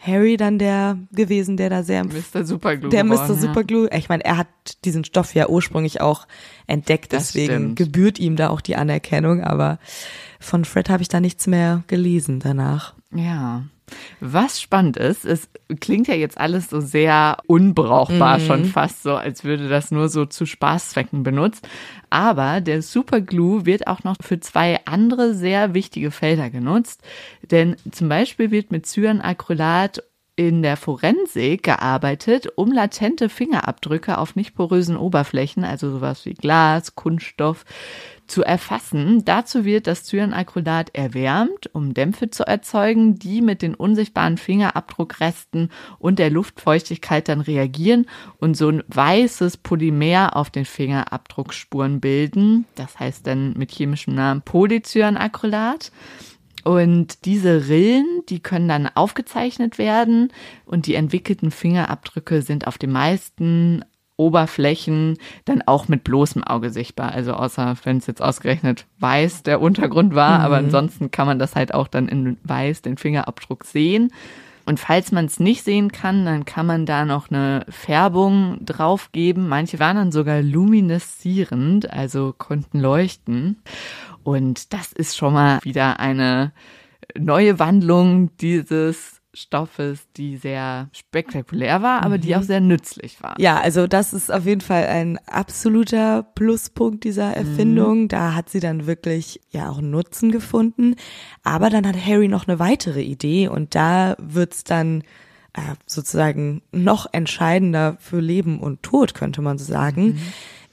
Harry 0.00 0.36
dann 0.36 0.58
der 0.58 0.98
gewesen, 1.12 1.56
der 1.56 1.70
da 1.70 1.82
sehr 1.82 2.04
Mr. 2.04 2.44
Superglue 2.44 2.90
der 2.90 3.04
geworden, 3.04 3.28
Mr. 3.28 3.34
Superglue. 3.34 3.88
Ja. 3.90 3.98
Ich 3.98 4.08
meine, 4.08 4.24
er 4.24 4.36
hat 4.36 4.48
diesen 4.84 5.04
Stoff 5.04 5.34
ja 5.34 5.48
ursprünglich 5.48 6.00
auch 6.00 6.26
entdeckt, 6.66 7.12
deswegen 7.12 7.74
gebührt 7.74 8.18
ihm 8.18 8.36
da 8.36 8.50
auch 8.50 8.60
die 8.60 8.76
Anerkennung, 8.76 9.42
aber 9.42 9.78
von 10.40 10.64
Fred 10.64 10.88
habe 10.88 11.02
ich 11.02 11.08
da 11.08 11.20
nichts 11.20 11.46
mehr 11.46 11.82
gelesen 11.88 12.40
danach. 12.40 12.94
Ja. 13.12 13.64
Was 14.20 14.60
spannend 14.60 14.96
ist, 14.96 15.24
es 15.24 15.48
klingt 15.80 16.08
ja 16.08 16.14
jetzt 16.14 16.38
alles 16.38 16.70
so 16.70 16.80
sehr 16.80 17.38
unbrauchbar, 17.46 18.38
mm. 18.38 18.40
schon 18.40 18.64
fast 18.64 19.02
so, 19.02 19.14
als 19.14 19.44
würde 19.44 19.68
das 19.68 19.90
nur 19.90 20.08
so 20.08 20.26
zu 20.26 20.46
Spaßzwecken 20.46 21.22
benutzt. 21.22 21.66
Aber 22.10 22.60
der 22.60 22.82
Superglue 22.82 23.66
wird 23.66 23.86
auch 23.86 24.04
noch 24.04 24.16
für 24.20 24.40
zwei 24.40 24.80
andere 24.86 25.34
sehr 25.34 25.74
wichtige 25.74 26.10
Felder 26.10 26.50
genutzt. 26.50 27.02
Denn 27.50 27.76
zum 27.90 28.08
Beispiel 28.08 28.50
wird 28.50 28.70
mit 28.70 28.86
Cyanacrylat 28.86 30.02
in 30.38 30.62
der 30.62 30.76
Forensik 30.76 31.64
gearbeitet, 31.64 32.46
um 32.54 32.70
latente 32.70 33.28
Fingerabdrücke 33.28 34.18
auf 34.18 34.36
nicht 34.36 34.54
porösen 34.54 34.96
Oberflächen, 34.96 35.64
also 35.64 35.90
sowas 35.90 36.24
wie 36.26 36.34
Glas, 36.34 36.94
Kunststoff, 36.94 37.64
zu 38.28 38.44
erfassen. 38.44 39.24
Dazu 39.24 39.64
wird 39.64 39.88
das 39.88 40.04
Cyanacrylat 40.04 40.94
erwärmt, 40.94 41.74
um 41.74 41.92
Dämpfe 41.92 42.30
zu 42.30 42.46
erzeugen, 42.46 43.18
die 43.18 43.40
mit 43.40 43.62
den 43.62 43.74
unsichtbaren 43.74 44.36
Fingerabdruckresten 44.36 45.70
und 45.98 46.20
der 46.20 46.30
Luftfeuchtigkeit 46.30 47.28
dann 47.28 47.40
reagieren 47.40 48.06
und 48.36 48.56
so 48.56 48.68
ein 48.68 48.84
weißes 48.86 49.56
Polymer 49.56 50.36
auf 50.36 50.50
den 50.50 50.66
Fingerabdruckspuren 50.66 52.00
bilden. 52.00 52.66
Das 52.76 53.00
heißt 53.00 53.26
dann 53.26 53.54
mit 53.54 53.72
chemischem 53.72 54.14
Namen 54.14 54.42
Polycyanacrylat. 54.42 55.90
Und 56.64 57.24
diese 57.24 57.68
Rillen, 57.68 58.22
die 58.28 58.40
können 58.40 58.68
dann 58.68 58.88
aufgezeichnet 58.94 59.78
werden 59.78 60.32
und 60.64 60.86
die 60.86 60.94
entwickelten 60.94 61.50
Fingerabdrücke 61.50 62.42
sind 62.42 62.66
auf 62.66 62.78
den 62.78 62.92
meisten 62.92 63.84
Oberflächen 64.18 65.16
dann 65.44 65.62
auch 65.64 65.88
mit 65.88 66.04
bloßem 66.04 66.42
Auge 66.42 66.70
sichtbar. 66.70 67.12
Also 67.12 67.32
außer 67.34 67.76
wenn 67.84 67.98
es 67.98 68.06
jetzt 68.06 68.20
ausgerechnet 68.20 68.84
weiß 68.98 69.44
der 69.44 69.60
Untergrund 69.60 70.14
war, 70.14 70.40
mhm. 70.40 70.44
aber 70.44 70.56
ansonsten 70.56 71.10
kann 71.10 71.26
man 71.26 71.38
das 71.38 71.54
halt 71.54 71.72
auch 71.72 71.88
dann 71.88 72.08
in 72.08 72.36
weiß 72.42 72.82
den 72.82 72.98
Fingerabdruck 72.98 73.64
sehen. 73.64 74.12
Und 74.66 74.78
falls 74.78 75.12
man 75.12 75.24
es 75.24 75.40
nicht 75.40 75.64
sehen 75.64 75.92
kann, 75.92 76.26
dann 76.26 76.44
kann 76.44 76.66
man 76.66 76.84
da 76.84 77.06
noch 77.06 77.30
eine 77.30 77.64
Färbung 77.70 78.58
drauf 78.66 79.12
geben. 79.12 79.48
Manche 79.48 79.78
waren 79.78 79.96
dann 79.96 80.12
sogar 80.12 80.42
lumineszierend, 80.42 81.90
also 81.90 82.34
konnten 82.36 82.78
leuchten. 82.78 83.62
Und 84.28 84.74
das 84.74 84.92
ist 84.92 85.16
schon 85.16 85.32
mal 85.32 85.58
wieder 85.62 86.00
eine 86.00 86.52
neue 87.16 87.58
Wandlung 87.58 88.36
dieses 88.36 89.22
Stoffes, 89.32 90.06
die 90.18 90.36
sehr 90.36 90.90
spektakulär 90.92 91.80
war, 91.80 92.02
aber 92.02 92.18
mhm. 92.18 92.20
die 92.20 92.36
auch 92.36 92.42
sehr 92.42 92.60
nützlich 92.60 93.22
war. 93.22 93.36
Ja, 93.40 93.58
also 93.58 93.86
das 93.86 94.12
ist 94.12 94.30
auf 94.30 94.44
jeden 94.44 94.60
Fall 94.60 94.84
ein 94.86 95.18
absoluter 95.26 96.24
Pluspunkt 96.34 97.04
dieser 97.04 97.32
Erfindung. 97.34 98.02
Mhm. 98.02 98.08
Da 98.08 98.34
hat 98.34 98.50
sie 98.50 98.60
dann 98.60 98.86
wirklich 98.86 99.40
ja 99.48 99.70
auch 99.70 99.80
Nutzen 99.80 100.30
gefunden. 100.30 100.96
Aber 101.42 101.70
dann 101.70 101.86
hat 101.86 101.96
Harry 101.96 102.28
noch 102.28 102.46
eine 102.46 102.58
weitere 102.58 103.00
Idee 103.00 103.48
und 103.48 103.74
da 103.74 104.14
wird's 104.18 104.62
dann 104.62 105.04
äh, 105.54 105.74
sozusagen 105.86 106.60
noch 106.70 107.06
entscheidender 107.12 107.96
für 107.98 108.20
Leben 108.20 108.60
und 108.60 108.82
Tod, 108.82 109.14
könnte 109.14 109.40
man 109.40 109.56
so 109.56 109.64
sagen. 109.64 110.08
Mhm. 110.08 110.20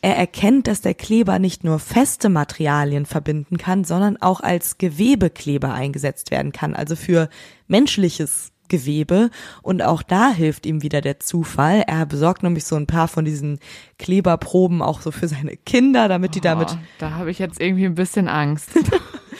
Er 0.05 0.17
erkennt, 0.17 0.67
dass 0.67 0.81
der 0.81 0.93
Kleber 0.93 1.39
nicht 1.39 1.63
nur 1.63 1.79
feste 1.79 2.29
Materialien 2.29 3.07
verbinden 3.07 3.57
kann, 3.57 3.83
sondern 3.83 4.17
auch 4.21 4.39
als 4.39 4.77
Gewebekleber 4.77 5.73
eingesetzt 5.73 6.29
werden 6.29 6.51
kann, 6.51 6.75
also 6.75 6.95
für 6.95 7.27
menschliches 7.67 8.51
Gewebe 8.67 9.31
und 9.63 9.81
auch 9.81 10.03
da 10.03 10.29
hilft 10.29 10.67
ihm 10.67 10.83
wieder 10.83 11.01
der 11.01 11.19
Zufall. 11.19 11.83
Er 11.87 12.05
besorgt 12.05 12.43
nämlich 12.43 12.65
so 12.65 12.75
ein 12.75 12.85
paar 12.85 13.07
von 13.07 13.25
diesen 13.25 13.57
Kleberproben 13.97 14.83
auch 14.83 15.01
so 15.01 15.09
für 15.09 15.27
seine 15.27 15.57
Kinder, 15.57 16.07
damit 16.07 16.35
die 16.35 16.41
damit. 16.41 16.69
Oh, 16.71 16.77
da 16.99 17.11
habe 17.15 17.31
ich 17.31 17.39
jetzt 17.39 17.59
irgendwie 17.59 17.85
ein 17.85 17.95
bisschen 17.95 18.27
Angst. 18.27 18.69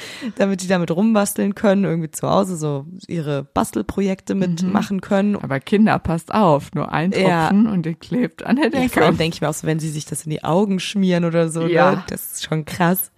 damit 0.37 0.61
die 0.61 0.67
damit 0.67 0.91
rumbasteln 0.91 1.55
können, 1.55 1.83
irgendwie 1.83 2.11
zu 2.11 2.29
Hause 2.29 2.57
so 2.57 2.85
ihre 3.07 3.43
Bastelprojekte 3.43 4.35
mitmachen 4.35 4.97
mhm. 4.97 5.01
können. 5.01 5.35
Aber 5.35 5.59
Kinder, 5.59 5.99
passt 5.99 6.33
auf, 6.33 6.73
nur 6.73 6.91
ein 6.91 7.11
Tropfen 7.11 7.27
ja. 7.65 7.71
und 7.71 7.85
der 7.85 7.95
klebt 7.95 8.45
an 8.45 8.57
der 8.57 8.69
Decke. 8.69 8.83
Ja, 8.83 8.89
vor 8.89 9.03
allem 9.03 9.17
denke 9.17 9.35
ich 9.35 9.41
mir 9.41 9.49
auch 9.49 9.53
so, 9.53 9.67
wenn 9.67 9.79
sie 9.79 9.89
sich 9.89 10.05
das 10.05 10.25
in 10.25 10.29
die 10.29 10.43
Augen 10.43 10.79
schmieren 10.79 11.25
oder 11.25 11.49
so, 11.49 11.65
ja. 11.65 11.91
ne? 11.91 12.03
das 12.09 12.33
ist 12.33 12.45
schon 12.45 12.65
krass. 12.65 13.11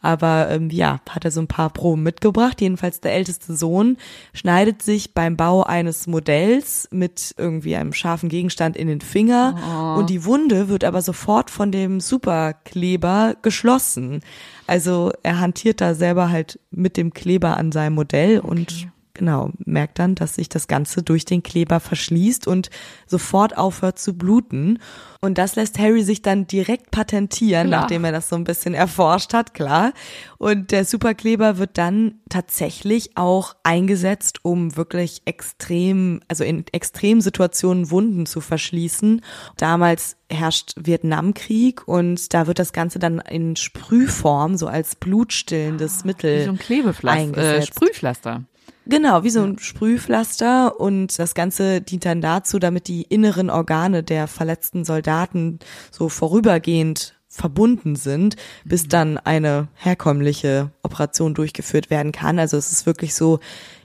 Aber 0.00 0.48
ähm, 0.50 0.70
ja, 0.70 1.00
hat 1.08 1.24
er 1.24 1.30
so 1.30 1.40
ein 1.40 1.48
paar 1.48 1.70
Proben 1.70 2.02
mitgebracht. 2.02 2.60
Jedenfalls 2.60 3.00
der 3.00 3.14
älteste 3.14 3.54
Sohn 3.54 3.96
schneidet 4.32 4.82
sich 4.82 5.14
beim 5.14 5.36
Bau 5.36 5.62
eines 5.62 6.06
Modells 6.06 6.88
mit 6.90 7.34
irgendwie 7.36 7.76
einem 7.76 7.92
scharfen 7.92 8.28
Gegenstand 8.28 8.76
in 8.76 8.88
den 8.88 9.00
Finger 9.00 9.56
oh. 9.56 9.98
und 9.98 10.10
die 10.10 10.24
Wunde 10.24 10.68
wird 10.68 10.84
aber 10.84 11.02
sofort 11.02 11.50
von 11.50 11.72
dem 11.72 12.00
Superkleber 12.00 13.36
geschlossen. 13.42 14.20
Also 14.66 15.12
er 15.22 15.40
hantiert 15.40 15.80
da 15.80 15.94
selber 15.94 16.30
halt 16.30 16.60
mit 16.70 16.96
dem 16.96 17.12
Kleber 17.12 17.56
an 17.56 17.72
seinem 17.72 17.94
Modell 17.94 18.38
okay. 18.38 18.48
und 18.48 18.88
genau, 19.18 19.50
merkt 19.66 19.98
dann, 19.98 20.14
dass 20.14 20.36
sich 20.36 20.48
das 20.48 20.68
Ganze 20.68 21.02
durch 21.02 21.26
den 21.26 21.42
Kleber 21.42 21.80
verschließt 21.80 22.46
und 22.46 22.70
sofort 23.06 23.58
aufhört 23.58 23.98
zu 23.98 24.14
bluten. 24.14 24.78
Und 25.20 25.36
das 25.36 25.56
lässt 25.56 25.78
Harry 25.78 26.04
sich 26.04 26.22
dann 26.22 26.46
direkt 26.46 26.92
patentieren, 26.92 27.66
klar. 27.66 27.80
nachdem 27.82 28.04
er 28.04 28.12
das 28.12 28.28
so 28.28 28.36
ein 28.36 28.44
bisschen 28.44 28.72
erforscht 28.72 29.34
hat, 29.34 29.52
klar. 29.52 29.92
Und 30.38 30.70
der 30.70 30.84
Superkleber 30.84 31.58
wird 31.58 31.76
dann 31.76 32.20
tatsächlich 32.28 33.16
auch 33.16 33.56
eingesetzt, 33.64 34.38
um 34.42 34.76
wirklich 34.76 35.22
extrem, 35.24 36.20
also 36.28 36.44
in 36.44 36.64
Extremsituationen 36.70 37.90
Wunden 37.90 38.26
zu 38.26 38.40
verschließen. 38.40 39.22
Damals 39.56 40.16
herrscht 40.30 40.74
Vietnamkrieg 40.76 41.88
und 41.88 42.32
da 42.32 42.46
wird 42.46 42.60
das 42.60 42.72
Ganze 42.72 43.00
dann 43.00 43.18
in 43.18 43.56
Sprühform, 43.56 44.56
so 44.56 44.68
als 44.68 44.94
blutstillendes 44.94 46.04
Mittel 46.04 46.40
Wie 46.40 46.44
so 46.44 46.50
ein 46.50 46.58
Klebepflaster. 46.58 47.56
Äh, 47.56 47.62
Sprühpflaster. 47.62 48.44
Genau, 48.90 49.22
wie 49.22 49.30
so 49.30 49.42
ein 49.42 49.58
Sprühpflaster 49.58 50.80
und 50.80 51.18
das 51.18 51.34
Ganze 51.34 51.82
dient 51.82 52.06
dann 52.06 52.22
dazu, 52.22 52.58
damit 52.58 52.88
die 52.88 53.02
inneren 53.02 53.50
Organe 53.50 54.02
der 54.02 54.26
verletzten 54.26 54.86
Soldaten 54.86 55.58
so 55.90 56.08
vorübergehend 56.08 57.14
verbunden 57.28 57.96
sind, 57.96 58.36
bis 58.64 58.84
mhm. 58.84 58.88
dann 58.88 59.18
eine 59.18 59.68
herkömmliche 59.74 60.70
Operation 60.82 61.34
durchgeführt 61.34 61.90
werden 61.90 62.12
kann. 62.12 62.38
Also 62.38 62.56
es 62.56 62.72
ist 62.72 62.86
wirklich 62.86 63.14
so, 63.14 63.40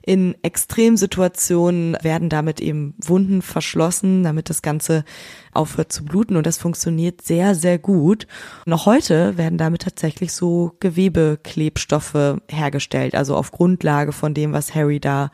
in 0.06 0.36
Extremsituationen 0.44 1.98
werden 2.02 2.30
damit 2.30 2.60
eben 2.60 2.94
Wunden 3.04 3.42
verschlossen, 3.42 4.24
damit 4.24 4.50
das 4.50 4.62
Ganze 4.62 5.06
aufhört 5.54 5.94
zu 5.94 6.04
bluten 6.04 6.36
und 6.36 6.46
das 6.46 6.58
funktioniert 6.58 7.22
sehr, 7.22 7.56
sehr 7.56 7.80
gut. 7.80 8.28
Noch 8.66 8.86
heute 8.86 9.38
werden 9.38 9.58
damit 9.58 9.84
tatsächlich 9.84 10.34
so 10.34 10.76
Gewebeklebstoffe 10.82 12.38
hergestellt, 12.50 13.16
also 13.16 13.36
auf 13.36 13.52
Grundlage 13.52 14.12
von 14.12 14.34
dem, 14.34 14.52
was 14.52 14.76
Harry 14.76 15.00
da 15.00 15.32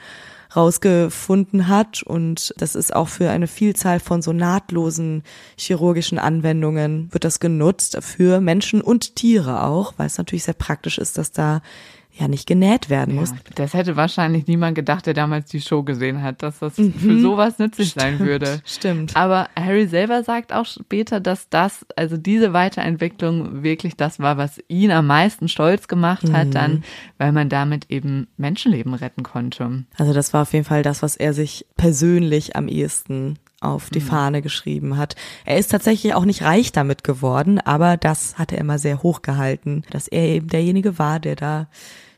rausgefunden 0.56 1.68
hat. 1.68 2.04
Und 2.04 2.54
das 2.58 2.76
ist 2.76 2.96
auch 2.96 3.08
für 3.08 3.30
eine 3.30 3.48
Vielzahl 3.48 4.00
von 4.00 4.22
so 4.22 4.34
nahtlosen 4.34 5.24
chirurgischen 5.58 6.20
Anwendungen 6.20 7.12
wird 7.12 7.24
das 7.24 7.40
genutzt 7.40 7.98
für 8.02 8.42
Menschen 8.42 8.82
und 8.82 9.16
Tiere 9.16 9.64
auch, 9.64 9.94
weil 9.98 10.08
es 10.08 10.18
natürlich 10.18 10.44
sehr 10.44 10.54
praktisch 10.54 10.98
ist, 10.98 11.18
dass 11.18 11.32
da 11.32 11.62
ja 12.12 12.28
nicht 12.28 12.48
genäht 12.48 12.90
werden 12.90 13.16
muss. 13.16 13.34
das 13.56 13.74
hätte 13.74 13.96
wahrscheinlich 13.96 14.48
niemand 14.48 14.76
gedacht, 14.76 15.06
der 15.06 15.14
damals 15.14 15.50
die 15.50 15.62
Show 15.62 15.84
gesehen 15.84 16.22
hat, 16.22 16.44
dass 16.44 16.60
das 16.60 16.78
mhm. 16.78 16.94
für 16.94 17.20
sowas 17.20 17.60
nützlich 17.60 17.92
stimmt, 17.92 18.02
sein 18.02 18.20
würde. 18.20 18.62
Stimmt. 18.66 19.16
Aber 19.16 19.50
Harry 19.56 19.88
selber 19.88 20.24
sagt 20.24 20.52
auch 20.52 20.66
später, 20.66 21.20
dass 21.20 21.50
das, 21.50 21.86
also 21.96 22.18
diese 22.18 22.52
Weiterentwicklung 22.52 23.64
wirklich 23.64 23.96
das 23.96 24.20
war, 24.20 24.38
was 24.38 24.60
ihn 24.68 24.92
am 24.92 25.08
meisten 25.08 25.48
stolz 25.48 25.88
gemacht 25.88 26.28
mhm. 26.28 26.34
hat, 26.34 26.56
dann, 26.56 26.84
weil 27.18 27.32
man 27.32 27.48
damit 27.48 27.90
eben 27.90 28.28
Menschenleben 28.38 28.94
retten 28.94 29.24
konnte. 29.24 29.86
Also 29.98 30.14
das 30.14 30.34
war 30.34 30.44
auf 30.44 30.54
jeden 30.54 30.66
Fall 30.66 30.84
das, 30.84 31.02
was 31.02 31.16
er 31.16 31.34
sich 31.34 31.66
persönlich 31.78 32.56
am 32.56 32.68
ehesten 32.68 33.38
auf 33.62 33.90
die 33.90 34.00
mhm. 34.00 34.06
Fahne 34.06 34.42
geschrieben 34.42 34.98
hat. 34.98 35.16
Er 35.46 35.58
ist 35.58 35.72
tatsächlich 35.72 36.14
auch 36.14 36.26
nicht 36.26 36.44
reich 36.44 36.72
damit 36.72 37.04
geworden, 37.04 37.60
aber 37.60 37.98
das 37.98 38.38
hat 38.38 38.52
er 38.52 38.60
immer 38.60 38.80
sehr 38.80 39.04
hoch 39.04 39.22
gehalten, 39.22 39.84
dass 39.90 40.08
er 40.08 40.24
eben 40.24 40.48
derjenige 40.48 40.98
war, 40.98 41.20
der 41.20 41.36
da 41.36 41.68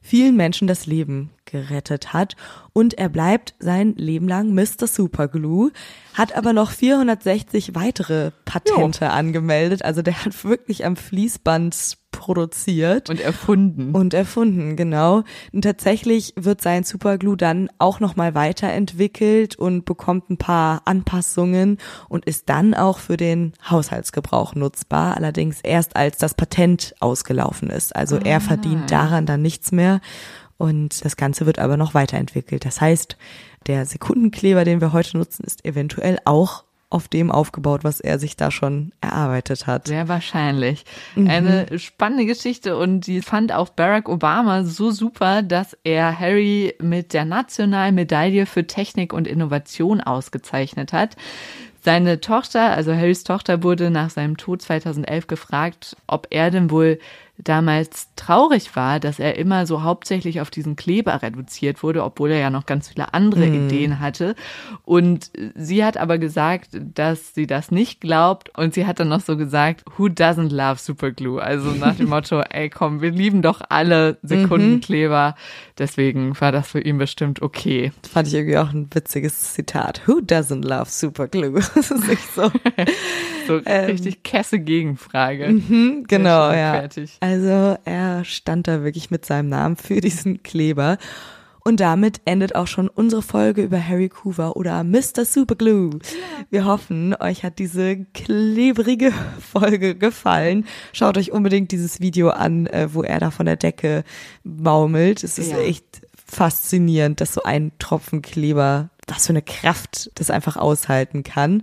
vielen 0.02 0.36
Menschen 0.36 0.68
das 0.68 0.86
Leben 0.86 1.30
gerettet 1.46 2.14
hat. 2.14 2.36
Und 2.74 2.96
er 2.96 3.10
bleibt 3.10 3.54
sein 3.60 3.94
Leben 3.96 4.28
lang 4.28 4.54
Mr. 4.54 4.88
Superglue, 4.88 5.72
hat 6.14 6.36
aber 6.36 6.54
noch 6.54 6.72
460 6.72 7.76
weitere 7.76 8.32
Patente 8.46 9.06
jo. 9.06 9.12
angemeldet. 9.12 9.86
Also 9.86 10.02
der 10.02 10.26
hat 10.26 10.44
wirklich 10.44 10.86
am 10.86 10.96
Fließband 10.96 11.98
produziert. 12.12 13.10
Und 13.10 13.20
erfunden. 13.20 13.94
Und 13.94 14.14
erfunden, 14.14 14.76
genau. 14.76 15.24
Und 15.52 15.64
tatsächlich 15.64 16.34
wird 16.36 16.62
sein 16.62 16.84
Superglue 16.84 17.38
dann 17.38 17.70
auch 17.78 18.00
nochmal 18.00 18.36
weiterentwickelt 18.36 19.56
und 19.56 19.86
bekommt 19.86 20.30
ein 20.30 20.38
paar 20.38 20.82
Anpassungen 20.86 21.78
und 22.10 22.26
ist 22.26 22.50
dann 22.50 22.74
auch 22.74 23.00
für 23.00 23.18
den 23.18 23.54
Haushaltsgebrauch 23.70 24.56
nutzbar. 24.56 25.18
Allerdings 25.18 25.62
erst 25.62 25.96
als 25.96 26.18
das 26.18 26.34
Patent 26.34 26.94
ausgelaufen 27.00 27.70
ist. 27.70 27.96
Also 27.96 28.18
ah. 28.18 28.22
er 28.24 28.42
verdient 28.42 28.92
daran 28.92 29.26
dann 29.26 29.42
nichts 29.42 29.72
mehr. 29.72 30.02
Und 30.58 31.04
das 31.04 31.18
Ganze 31.18 31.48
wird 31.48 31.58
aber 31.58 31.76
noch 31.76 31.96
weiterentwickelt. 31.96 32.66
Das 32.66 32.82
heißt, 32.82 33.18
der 33.66 33.86
Sekundenkleber, 33.86 34.64
den 34.64 34.80
wir 34.80 34.94
heute 34.94 35.18
nutzen, 35.18 35.44
ist 35.44 35.66
eventuell 35.66 36.20
auch 36.26 36.66
auf 36.92 37.08
dem 37.08 37.32
aufgebaut, 37.32 37.84
was 37.84 38.02
er 38.02 38.20
sich 38.20 38.36
da 38.36 38.52
schon 38.52 38.92
erarbeitet 39.02 39.66
hat. 39.66 39.88
Sehr 39.88 40.08
wahrscheinlich. 40.08 40.84
Mhm. 41.16 41.28
Eine 41.30 41.80
spannende 41.80 42.26
Geschichte 42.26 42.78
und 42.78 43.08
die 43.08 43.22
fand 43.22 43.54
auch 43.54 43.70
Barack 43.70 44.10
Obama 44.10 44.64
so 44.64 44.92
super, 44.92 45.42
dass 45.42 45.76
er 45.84 46.20
Harry 46.20 46.76
mit 46.80 47.14
der 47.14 47.26
Nationalen 47.26 47.96
Medaille 47.96 48.46
für 48.46 48.68
Technik 48.68 49.14
und 49.14 49.26
Innovation 49.26 50.02
ausgezeichnet 50.02 50.92
hat. 50.92 51.16
Seine 51.84 52.20
Tochter, 52.20 52.72
also 52.72 52.94
Harrys 52.94 53.24
Tochter, 53.24 53.64
wurde 53.64 53.90
nach 53.90 54.12
seinem 54.12 54.38
Tod 54.38 54.62
2011 54.62 55.26
gefragt, 55.26 55.98
ob 56.06 56.28
er 56.30 56.52
denn 56.52 56.70
wohl 56.70 57.00
damals 57.44 58.10
traurig 58.16 58.76
war, 58.76 59.00
dass 59.00 59.20
er 59.20 59.38
immer 59.38 59.66
so 59.66 59.84
hauptsächlich 59.84 60.42
auf 60.42 60.50
diesen 60.50 60.76
Kleber 60.76 61.22
reduziert 61.22 61.84
wurde, 61.84 62.04
obwohl 62.04 62.32
er 62.32 62.40
ja 62.40 62.50
noch 62.50 62.66
ganz 62.66 62.90
viele 62.90 63.14
andere 63.14 63.46
mhm. 63.46 63.66
Ideen 63.66 64.00
hatte. 64.00 64.36
Und 64.84 65.32
sie 65.56 65.84
hat 65.84 65.98
aber 65.98 66.18
gesagt, 66.18 66.70
dass 66.74 67.34
sie 67.34 67.48
das 67.48 67.72
nicht 67.72 68.02
glaubt. 68.02 68.58
Und 68.58 68.74
sie 68.74 68.86
hat 68.86 69.00
dann 69.00 69.10
noch 69.10 69.22
so 69.22 69.38
gesagt, 69.38 69.84
who 69.98 70.06
doesn't 70.06 70.54
love 70.54 70.80
Superglue? 70.80 71.42
Also 71.42 71.72
nach 71.72 71.96
dem 71.96 72.10
Motto, 72.10 72.42
ey 72.42 72.70
komm, 72.70 73.02
wir 73.02 73.12
lieben 73.12 73.42
doch 73.42 73.62
alle 73.70 74.18
Sekundenkleber. 74.22 75.36
Mhm. 75.36 75.72
Deswegen 75.78 76.40
war 76.40 76.52
das 76.52 76.68
für 76.68 76.82
ihn 76.82 76.98
bestimmt 76.98 77.42
okay. 77.42 77.92
Das 78.02 78.12
fand 78.12 78.28
ich 78.28 78.34
irgendwie 78.34 78.58
auch 78.58 78.72
ein 78.72 78.88
witziges 78.94 79.54
Zitat. 79.54 80.02
Who 80.06 80.20
doesn't 80.20 80.68
love 80.68 80.90
Superglue? 80.90 81.62
Das 81.82 81.90
ist 81.90 82.08
nicht 82.08 82.36
so. 82.36 82.44
so 83.48 83.62
ähm, 83.66 83.86
richtig 83.86 84.24
kesse 84.24 84.60
Gegenfrage. 84.60 85.48
Mhm, 85.50 86.06
genau, 86.08 86.52
ja. 86.52 86.74
Fertig. 86.74 87.18
Also 87.20 87.31
er 87.86 88.24
stand 88.26 88.68
da 88.68 88.84
wirklich 88.84 89.12
mit 89.12 89.26
seinem 89.26 89.50
Namen 89.50 89.76
für 89.78 90.02
diesen 90.02 90.44
Kleber. 90.44 90.98
Und 91.64 91.80
damit 91.80 92.22
endet 92.26 92.56
auch 92.56 92.66
schon 92.66 92.90
unsere 92.90 93.22
Folge 93.22 93.62
über 93.62 93.80
Harry 93.88 94.10
Coover 94.10 94.56
oder 94.56 94.84
Mr. 94.84 95.26
Superglue. 95.26 96.00
Wir 96.50 96.66
hoffen, 96.66 97.16
euch 97.20 97.44
hat 97.44 97.60
diese 97.60 97.98
klebrige 98.16 99.14
Folge 99.40 99.94
gefallen. 99.96 100.66
Schaut 100.92 101.18
euch 101.20 101.32
unbedingt 101.32 101.72
dieses 101.72 102.00
Video 102.00 102.30
an, 102.30 102.66
äh, 102.66 102.90
wo 102.94 103.04
er 103.04 103.20
da 103.20 103.30
von 103.30 103.46
der 103.46 103.58
Decke 103.58 104.04
baumelt. 104.44 105.24
Es 105.24 105.38
ist 105.38 105.52
Ja. 105.52 105.60
echt 105.60 106.02
faszinierend, 106.26 107.22
dass 107.22 107.36
so 107.36 107.44
ein 107.44 107.72
Tropfen 107.78 108.24
Kleber, 108.24 108.90
was 109.08 109.28
für 109.28 109.34
eine 109.34 109.44
Kraft 109.44 110.10
das 110.16 110.32
einfach 110.32 110.58
aushalten 110.58 111.22
kann. 111.22 111.62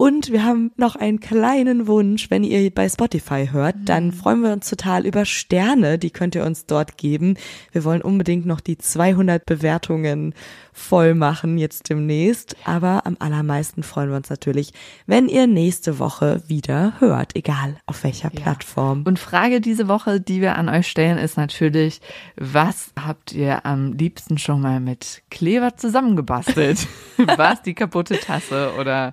Und 0.00 0.30
wir 0.30 0.44
haben 0.44 0.70
noch 0.76 0.94
einen 0.94 1.18
kleinen 1.18 1.88
Wunsch, 1.88 2.30
wenn 2.30 2.44
ihr 2.44 2.72
bei 2.72 2.88
Spotify 2.88 3.48
hört, 3.50 3.74
dann 3.84 4.12
freuen 4.12 4.42
wir 4.42 4.52
uns 4.52 4.70
total 4.70 5.04
über 5.04 5.24
Sterne, 5.24 5.98
die 5.98 6.10
könnt 6.10 6.36
ihr 6.36 6.44
uns 6.44 6.66
dort 6.66 6.96
geben. 6.98 7.36
Wir 7.72 7.82
wollen 7.82 8.00
unbedingt 8.00 8.46
noch 8.46 8.60
die 8.60 8.78
200 8.78 9.44
Bewertungen 9.44 10.34
voll 10.72 11.16
machen 11.16 11.58
jetzt 11.58 11.90
demnächst, 11.90 12.54
aber 12.64 13.06
am 13.06 13.16
allermeisten 13.18 13.82
freuen 13.82 14.10
wir 14.10 14.16
uns 14.16 14.30
natürlich, 14.30 14.72
wenn 15.06 15.28
ihr 15.28 15.48
nächste 15.48 15.98
Woche 15.98 16.44
wieder 16.46 16.92
hört, 17.00 17.34
egal 17.34 17.80
auf 17.86 18.04
welcher 18.04 18.30
Plattform. 18.30 19.02
Und 19.04 19.18
Frage 19.18 19.60
diese 19.60 19.88
Woche, 19.88 20.20
die 20.20 20.40
wir 20.40 20.54
an 20.54 20.68
euch 20.68 20.86
stellen, 20.86 21.18
ist 21.18 21.36
natürlich, 21.36 22.00
was 22.36 22.92
habt 22.96 23.32
ihr 23.32 23.66
am 23.66 23.94
liebsten 23.94 24.38
schon 24.38 24.60
mal 24.60 24.78
mit 24.78 25.22
Kleber 25.28 25.76
zusammengebastelt? 25.76 26.86
War 27.36 27.54
es 27.54 27.62
die 27.62 27.74
kaputte 27.74 28.20
Tasse 28.20 28.74
oder 28.78 29.12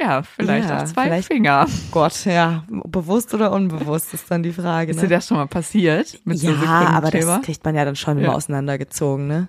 ja, 0.00 0.22
vielleicht 0.22 0.68
Ja, 0.68 0.82
auch 0.82 0.86
zwei 0.86 1.04
vielleicht- 1.04 1.28
Finger? 1.28 1.66
Gott, 1.90 2.24
ja, 2.24 2.64
bewusst 2.68 3.32
oder 3.34 3.52
unbewusst 3.52 4.14
ist 4.14 4.30
dann 4.30 4.42
die 4.42 4.52
Frage. 4.52 4.90
Ist 4.90 4.96
ne? 4.96 5.02
dir 5.08 5.16
das 5.16 5.26
schon 5.28 5.36
mal 5.36 5.46
passiert? 5.46 6.18
Mit 6.24 6.38
so 6.38 6.48
ja, 6.50 6.54
aber 6.54 7.06
Sekundenkleber? 7.06 7.36
das 7.38 7.42
kriegt 7.46 7.64
man 7.64 7.74
ja 7.74 7.84
dann 7.84 7.96
schon 7.96 8.18
immer 8.18 8.28
Ja. 8.28 8.32
auseinandergezogen, 8.34 9.26
ne? 9.26 9.48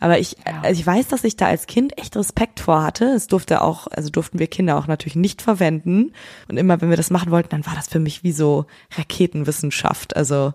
Aber 0.00 0.18
ich, 0.18 0.36
also 0.62 0.80
ich 0.80 0.84
weiß, 0.84 1.06
dass 1.08 1.22
ich 1.22 1.36
da 1.36 1.46
als 1.46 1.66
Kind 1.66 1.96
echt 1.96 2.16
Respekt 2.16 2.58
vor 2.58 2.82
hatte. 2.82 3.04
Es 3.04 3.28
durfte 3.28 3.62
auch, 3.62 3.86
also 3.86 4.10
durften 4.10 4.40
wir 4.40 4.48
Kinder 4.48 4.76
auch 4.76 4.88
natürlich 4.88 5.14
nicht 5.14 5.42
verwenden. 5.42 6.12
Und 6.48 6.56
immer, 6.56 6.80
wenn 6.80 6.90
wir 6.90 6.96
das 6.96 7.10
machen 7.10 7.30
wollten, 7.30 7.50
dann 7.50 7.64
war 7.66 7.76
das 7.76 7.86
für 7.88 8.00
mich 8.00 8.24
wie 8.24 8.32
so 8.32 8.66
Raketenwissenschaft. 8.98 10.16
Also 10.16 10.54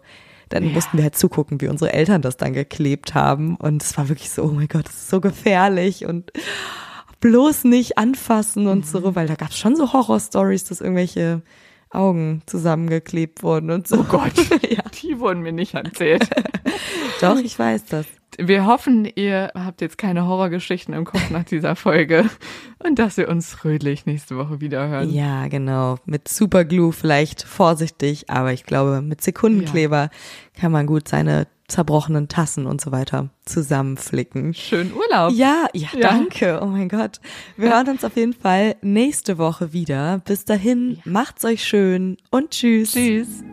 dann 0.49 0.65
mussten 0.73 0.97
wir 0.97 1.03
halt 1.05 1.17
zugucken, 1.17 1.61
wie 1.61 1.69
unsere 1.69 1.93
Eltern 1.93 2.21
das 2.21 2.35
dann 2.35 2.51
geklebt 2.51 3.15
haben. 3.15 3.55
Und 3.55 3.81
es 3.83 3.97
war 3.97 4.09
wirklich 4.09 4.29
so, 4.31 4.43
oh 4.43 4.51
mein 4.51 4.67
Gott, 4.67 4.85
das 4.87 4.95
ist 4.95 5.09
so 5.09 5.21
gefährlich 5.21 6.05
und 6.05 6.31
bloß 7.19 7.63
nicht 7.65 7.97
anfassen 7.97 8.67
und 8.67 8.79
Mhm. 8.79 8.83
so, 8.83 9.15
weil 9.15 9.27
da 9.27 9.35
gab 9.35 9.49
es 9.49 9.57
schon 9.57 9.75
so 9.75 9.93
Horror-Stories, 9.93 10.65
dass 10.65 10.81
irgendwelche 10.81 11.41
Augen 11.89 12.41
zusammengeklebt 12.45 13.43
wurden 13.43 13.71
und 13.71 13.87
so. 13.87 13.99
Oh 13.99 14.03
Gott, 14.03 14.33
ja, 14.69 14.83
die 15.01 15.19
wurden 15.19 15.41
mir 15.41 15.53
nicht 15.53 15.73
erzählt. 15.73 16.29
doch, 17.21 17.39
ich 17.39 17.57
weiß 17.57 17.85
das. 17.85 18.05
Wir 18.39 18.65
hoffen, 18.67 19.05
ihr 19.15 19.51
habt 19.55 19.81
jetzt 19.81 19.97
keine 19.97 20.27
Horrorgeschichten 20.27 20.93
im 20.93 21.05
Kopf 21.05 21.29
nach 21.31 21.43
dieser 21.45 21.75
Folge 21.75 22.29
und 22.85 22.99
dass 22.99 23.17
wir 23.17 23.29
uns 23.29 23.51
fröhlich 23.51 24.05
nächste 24.05 24.37
Woche 24.37 24.59
wieder 24.61 24.87
hören. 24.87 25.09
Ja, 25.11 25.47
genau. 25.47 25.97
Mit 26.05 26.27
Superglue 26.27 26.91
vielleicht 26.91 27.41
vorsichtig, 27.41 28.29
aber 28.29 28.53
ich 28.53 28.63
glaube, 28.65 29.01
mit 29.01 29.21
Sekundenkleber 29.21 30.09
kann 30.59 30.71
man 30.71 30.85
gut 30.85 31.07
seine 31.07 31.47
zerbrochenen 31.67 32.27
Tassen 32.27 32.65
und 32.67 32.79
so 32.79 32.91
weiter 32.91 33.29
zusammenflicken. 33.45 34.53
Schönen 34.53 34.93
Urlaub. 34.93 35.33
Ja, 35.33 35.65
ja, 35.73 35.87
Ja. 35.93 35.99
danke. 35.99 36.59
Oh 36.61 36.67
mein 36.67 36.89
Gott. 36.89 37.19
Wir 37.55 37.71
hören 37.73 37.89
uns 37.89 38.03
auf 38.05 38.15
jeden 38.17 38.33
Fall 38.33 38.75
nächste 38.81 39.37
Woche 39.37 39.73
wieder. 39.73 40.19
Bis 40.25 40.45
dahin, 40.45 40.99
macht's 41.05 41.43
euch 41.43 41.63
schön 41.65 42.17
und 42.29 42.51
tschüss. 42.51 42.91
Tschüss. 42.93 43.43